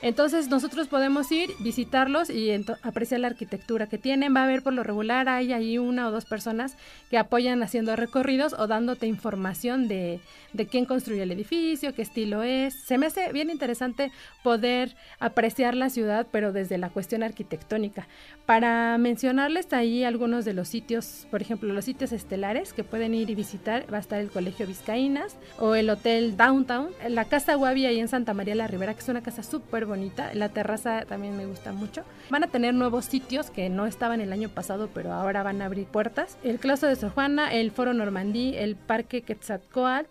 Entonces 0.03 0.49
nosotros 0.49 0.89
podemos 0.89 1.31
ir, 1.31 1.51
visitarlos 1.61 2.29
y 2.29 2.51
apreciar 2.83 3.21
la 3.21 3.29
arquitectura 3.29 3.87
que 3.87 3.99
tienen. 3.99 4.35
Va 4.35 4.41
a 4.41 4.45
haber 4.45 4.63
por 4.63 4.73
lo 4.73 4.83
regular, 4.83 5.29
hay 5.29 5.53
ahí 5.53 5.79
una 5.79 6.09
o 6.09 6.11
dos 6.11 6.25
personas 6.25 6.77
que 7.09 7.19
apoyan 7.19 7.63
haciendo 7.63 7.95
recorridos 7.95 8.53
o 8.53 8.67
dándote 8.67 9.07
información 9.07 9.87
de, 9.87 10.19
de 10.53 10.67
quién 10.67 10.87
construyó 10.87 11.23
el 11.23 11.31
edificio, 11.31 11.72
qué 11.81 12.03
estilo 12.03 12.43
es. 12.43 12.75
Se 12.75 12.99
me 12.99 13.07
hace 13.07 13.33
bien 13.33 13.51
interesante 13.51 14.13
poder 14.43 14.95
apreciar 15.19 15.75
la 15.75 15.89
ciudad, 15.89 16.27
pero 16.31 16.53
desde 16.53 16.79
la 16.79 16.91
cuestión 16.91 17.23
arquitectónica. 17.23 18.07
Para 18.47 18.99
mencionarles 18.99 19.73
ahí 19.73 20.05
algunos 20.05 20.45
de 20.45 20.53
los 20.53 20.69
sitios, 20.69 21.27
por 21.31 21.41
ejemplo, 21.41 21.73
los 21.73 21.85
sitios 21.85 22.13
estelares 22.13 22.73
que 22.73 22.85
pueden 22.85 23.15
ir 23.15 23.31
y 23.31 23.35
visitar, 23.35 23.87
va 23.93 23.97
a 23.97 24.01
estar 24.01 24.21
el 24.21 24.31
Colegio 24.31 24.67
Vizcaínas 24.67 25.37
o 25.59 25.75
el 25.75 25.89
Hotel 25.89 26.37
Downtown, 26.37 26.91
la 27.09 27.25
Casa 27.25 27.55
Guavi 27.55 27.87
ahí 27.87 27.99
en 27.99 28.09
Santa 28.09 28.35
María 28.35 28.55
la 28.55 28.67
Ribera, 28.67 28.93
que 28.93 29.01
es 29.01 29.09
una 29.09 29.23
casa 29.23 29.43
súper 29.43 29.87
bonita. 29.87 30.35
La 30.35 30.51
terraza 30.51 31.05
también 31.07 31.37
me 31.37 31.47
gusta 31.47 31.73
mucho. 31.73 32.05
Van 32.29 32.45
a 32.45 32.49
tener 32.49 32.75
nuevos 32.75 33.07
sitios 33.07 33.51
que 33.51 33.71
no 33.71 33.87
estaban 33.87 34.21
el 34.21 34.33
año 34.33 34.51
pasado, 34.51 34.91
pero 34.93 35.13
ahora 35.13 35.43
van 35.43 35.63
a 35.63 35.67
abrir 35.67 35.87
puertas. 35.87 36.37
El 36.45 36.59
Claustro 36.59 36.89
de 36.89 36.97
Sor 36.97 37.11
Juana, 37.11 37.53
el 37.53 37.71
Foro 37.71 37.95
Normandí, 37.95 38.55
el 38.57 38.77
Parque 38.77 39.23
Quetzalcoatl, 39.23 40.07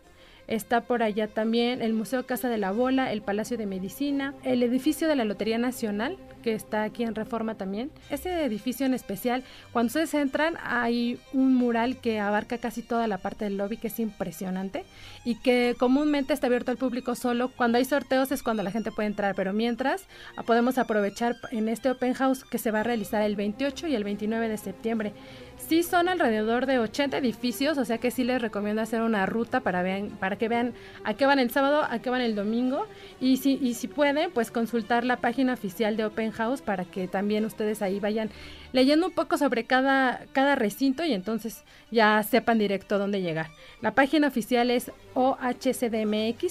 Está 0.52 0.82
por 0.82 1.02
allá 1.02 1.30
también 1.30 1.82
el 1.82 1.94
Museo 1.94 2.26
Casa 2.26 2.50
de 2.50 2.58
la 2.58 2.74
Bola, 2.74 3.14
el 3.14 3.22
Palacio 3.22 3.58
de 3.58 3.66
Medicina, 3.66 4.34
el 4.44 4.62
edificio 4.64 5.08
de 5.08 5.16
la 5.16 5.24
Lotería 5.24 5.58
Nacional, 5.58 6.18
que 6.42 6.54
está 6.54 6.84
aquí 6.84 7.04
en 7.04 7.16
Reforma 7.16 7.56
también. 7.56 7.92
Ese 8.10 8.44
edificio 8.44 8.86
en 8.86 8.94
especial, 8.94 9.44
cuando 9.72 9.88
ustedes 9.88 10.14
entran, 10.14 10.58
hay 10.64 11.20
un 11.34 11.56
mural 11.56 11.98
que 11.98 12.20
abarca 12.20 12.58
casi 12.58 12.82
toda 12.82 13.08
la 13.08 13.18
parte 13.18 13.46
del 13.46 13.58
lobby, 13.58 13.78
que 13.78 13.88
es 13.88 14.00
impresionante 14.00 14.86
y 15.24 15.36
que 15.36 15.76
comúnmente 15.78 16.34
está 16.34 16.48
abierto 16.48 16.72
al 16.72 16.78
público 16.78 17.16
solo 17.16 17.50
cuando 17.50 17.78
hay 17.78 17.86
sorteos 17.86 18.32
es 18.32 18.44
cuando 18.44 18.64
la 18.64 18.72
gente 18.72 18.92
puede 18.92 19.08
entrar, 19.08 19.36
pero 19.36 19.54
mientras 19.54 20.06
ah, 20.36 20.44
podemos 20.44 20.78
aprovechar 20.78 21.36
en 21.52 21.70
este 21.70 21.90
open 21.90 22.14
house 22.14 22.44
que 22.44 22.58
se 22.58 22.72
va 22.72 22.82
a 22.82 22.84
realizar 22.84 23.22
el 23.22 23.36
28 23.36 23.88
y 23.88 23.96
el 23.96 24.04
29 24.04 24.50
de 24.50 24.58
septiembre. 24.58 25.14
Sí 25.58 25.84
son 25.84 26.10
alrededor 26.10 26.66
de 26.66 26.80
80 26.80 27.18
edificios, 27.18 27.78
o 27.78 27.86
sea 27.86 27.98
que 28.00 28.12
sí 28.12 28.24
les 28.24 28.42
recomiendo 28.42 28.82
hacer 28.82 29.02
una 29.02 29.26
ruta 29.26 29.62
para, 29.62 29.84
vean, 29.84 30.10
para 30.10 30.36
que 30.36 30.50
vean 30.50 30.74
a 31.04 31.14
qué 31.14 31.26
van 31.26 31.40
el 31.40 31.52
sábado, 31.52 31.84
a 31.88 32.00
qué 32.00 32.10
van 32.10 32.22
el 32.22 32.36
domingo 32.36 32.88
y 33.20 33.38
si, 33.38 33.60
y 33.62 33.76
si 33.76 33.88
pueden, 33.88 34.32
pues 34.32 34.52
consultar 34.52 35.06
la 35.06 35.18
página 35.18 35.54
oficial 35.54 35.96
de 35.98 36.06
Open 36.06 36.31
House 36.32 36.62
para 36.62 36.86
que 36.86 37.08
también 37.08 37.46
ustedes 37.46 37.82
ahí 37.82 38.00
vayan 38.00 38.30
leyendo 38.72 39.08
un 39.08 39.14
poco 39.14 39.38
sobre 39.38 39.66
cada, 39.66 40.26
cada 40.32 40.56
recinto 40.56 41.04
y 41.06 41.14
entonces 41.14 41.64
ya 41.92 42.24
sepan 42.24 42.58
directo 42.58 42.98
dónde 42.98 43.22
llegar. 43.22 43.50
La 43.82 43.94
página 43.94 44.28
oficial 44.28 44.72
es 44.72 44.92
ohcdmx.com, 45.14 46.48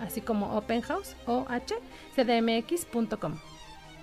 así 0.00 0.20
como 0.20 0.56
Open 0.56 0.82
House, 0.82 1.16
ohcdmx.com. 1.26 1.80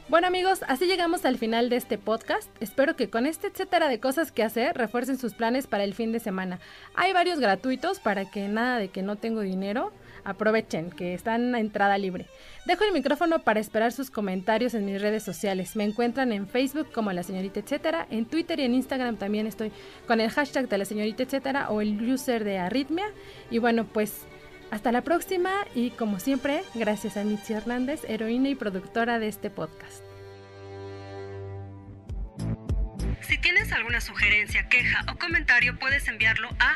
Bueno 0.09 0.27
amigos, 0.27 0.63
así 0.69 0.85
llegamos 0.85 1.25
al 1.25 1.37
final 1.37 1.67
de 1.69 1.75
este 1.75 1.97
podcast. 1.97 2.49
Espero 2.61 2.95
que 2.95 3.09
con 3.09 3.25
este 3.25 3.47
etcétera 3.47 3.89
de 3.89 3.99
cosas 3.99 4.31
que 4.31 4.41
hacer 4.41 4.77
refuercen 4.77 5.17
sus 5.17 5.33
planes 5.33 5.67
para 5.67 5.83
el 5.83 5.93
fin 5.93 6.13
de 6.13 6.21
semana. 6.21 6.61
Hay 6.95 7.11
varios 7.11 7.41
gratuitos 7.41 7.99
para 7.99 8.23
que 8.23 8.47
nada 8.47 8.79
de 8.79 8.87
que 8.87 9.01
no 9.01 9.17
tengo 9.17 9.41
dinero. 9.41 9.91
Aprovechen 10.27 10.91
que 10.91 11.13
están 11.13 11.55
a 11.55 11.61
entrada 11.61 11.97
libre. 11.97 12.25
Dejo 12.65 12.83
el 12.83 12.91
micrófono 12.91 13.39
para 13.39 13.61
esperar 13.61 13.93
sus 13.93 14.11
comentarios 14.11 14.73
en 14.73 14.85
mis 14.85 15.01
redes 15.01 15.23
sociales. 15.23 15.77
Me 15.77 15.85
encuentran 15.85 16.33
en 16.33 16.49
Facebook 16.49 16.91
como 16.91 17.13
la 17.13 17.23
señorita 17.23 17.61
etcétera, 17.61 18.05
en 18.11 18.25
Twitter 18.25 18.59
y 18.59 18.63
en 18.63 18.73
Instagram 18.73 19.15
también 19.15 19.47
estoy 19.47 19.71
con 20.05 20.19
el 20.19 20.29
hashtag 20.29 20.67
de 20.67 20.77
la 20.79 20.83
señorita 20.83 21.23
etcétera 21.23 21.69
o 21.69 21.79
el 21.79 22.11
user 22.11 22.43
de 22.43 22.57
Arritmia. 22.57 23.05
Y 23.49 23.59
bueno, 23.59 23.85
pues 23.85 24.25
hasta 24.69 24.91
la 24.91 25.01
próxima 25.01 25.65
y 25.73 25.91
como 25.91 26.19
siempre, 26.19 26.61
gracias 26.75 27.15
a 27.15 27.23
Mitzi 27.23 27.53
Hernández, 27.53 28.01
heroína 28.09 28.49
y 28.49 28.55
productora 28.55 29.19
de 29.19 29.29
este 29.29 29.49
podcast. 29.49 30.03
Si 33.21 33.37
tienes 33.37 33.71
alguna 33.71 34.01
sugerencia, 34.01 34.67
queja 34.67 35.05
o 35.09 35.17
comentario, 35.17 35.79
puedes 35.79 36.05
enviarlo 36.09 36.49
a 36.59 36.75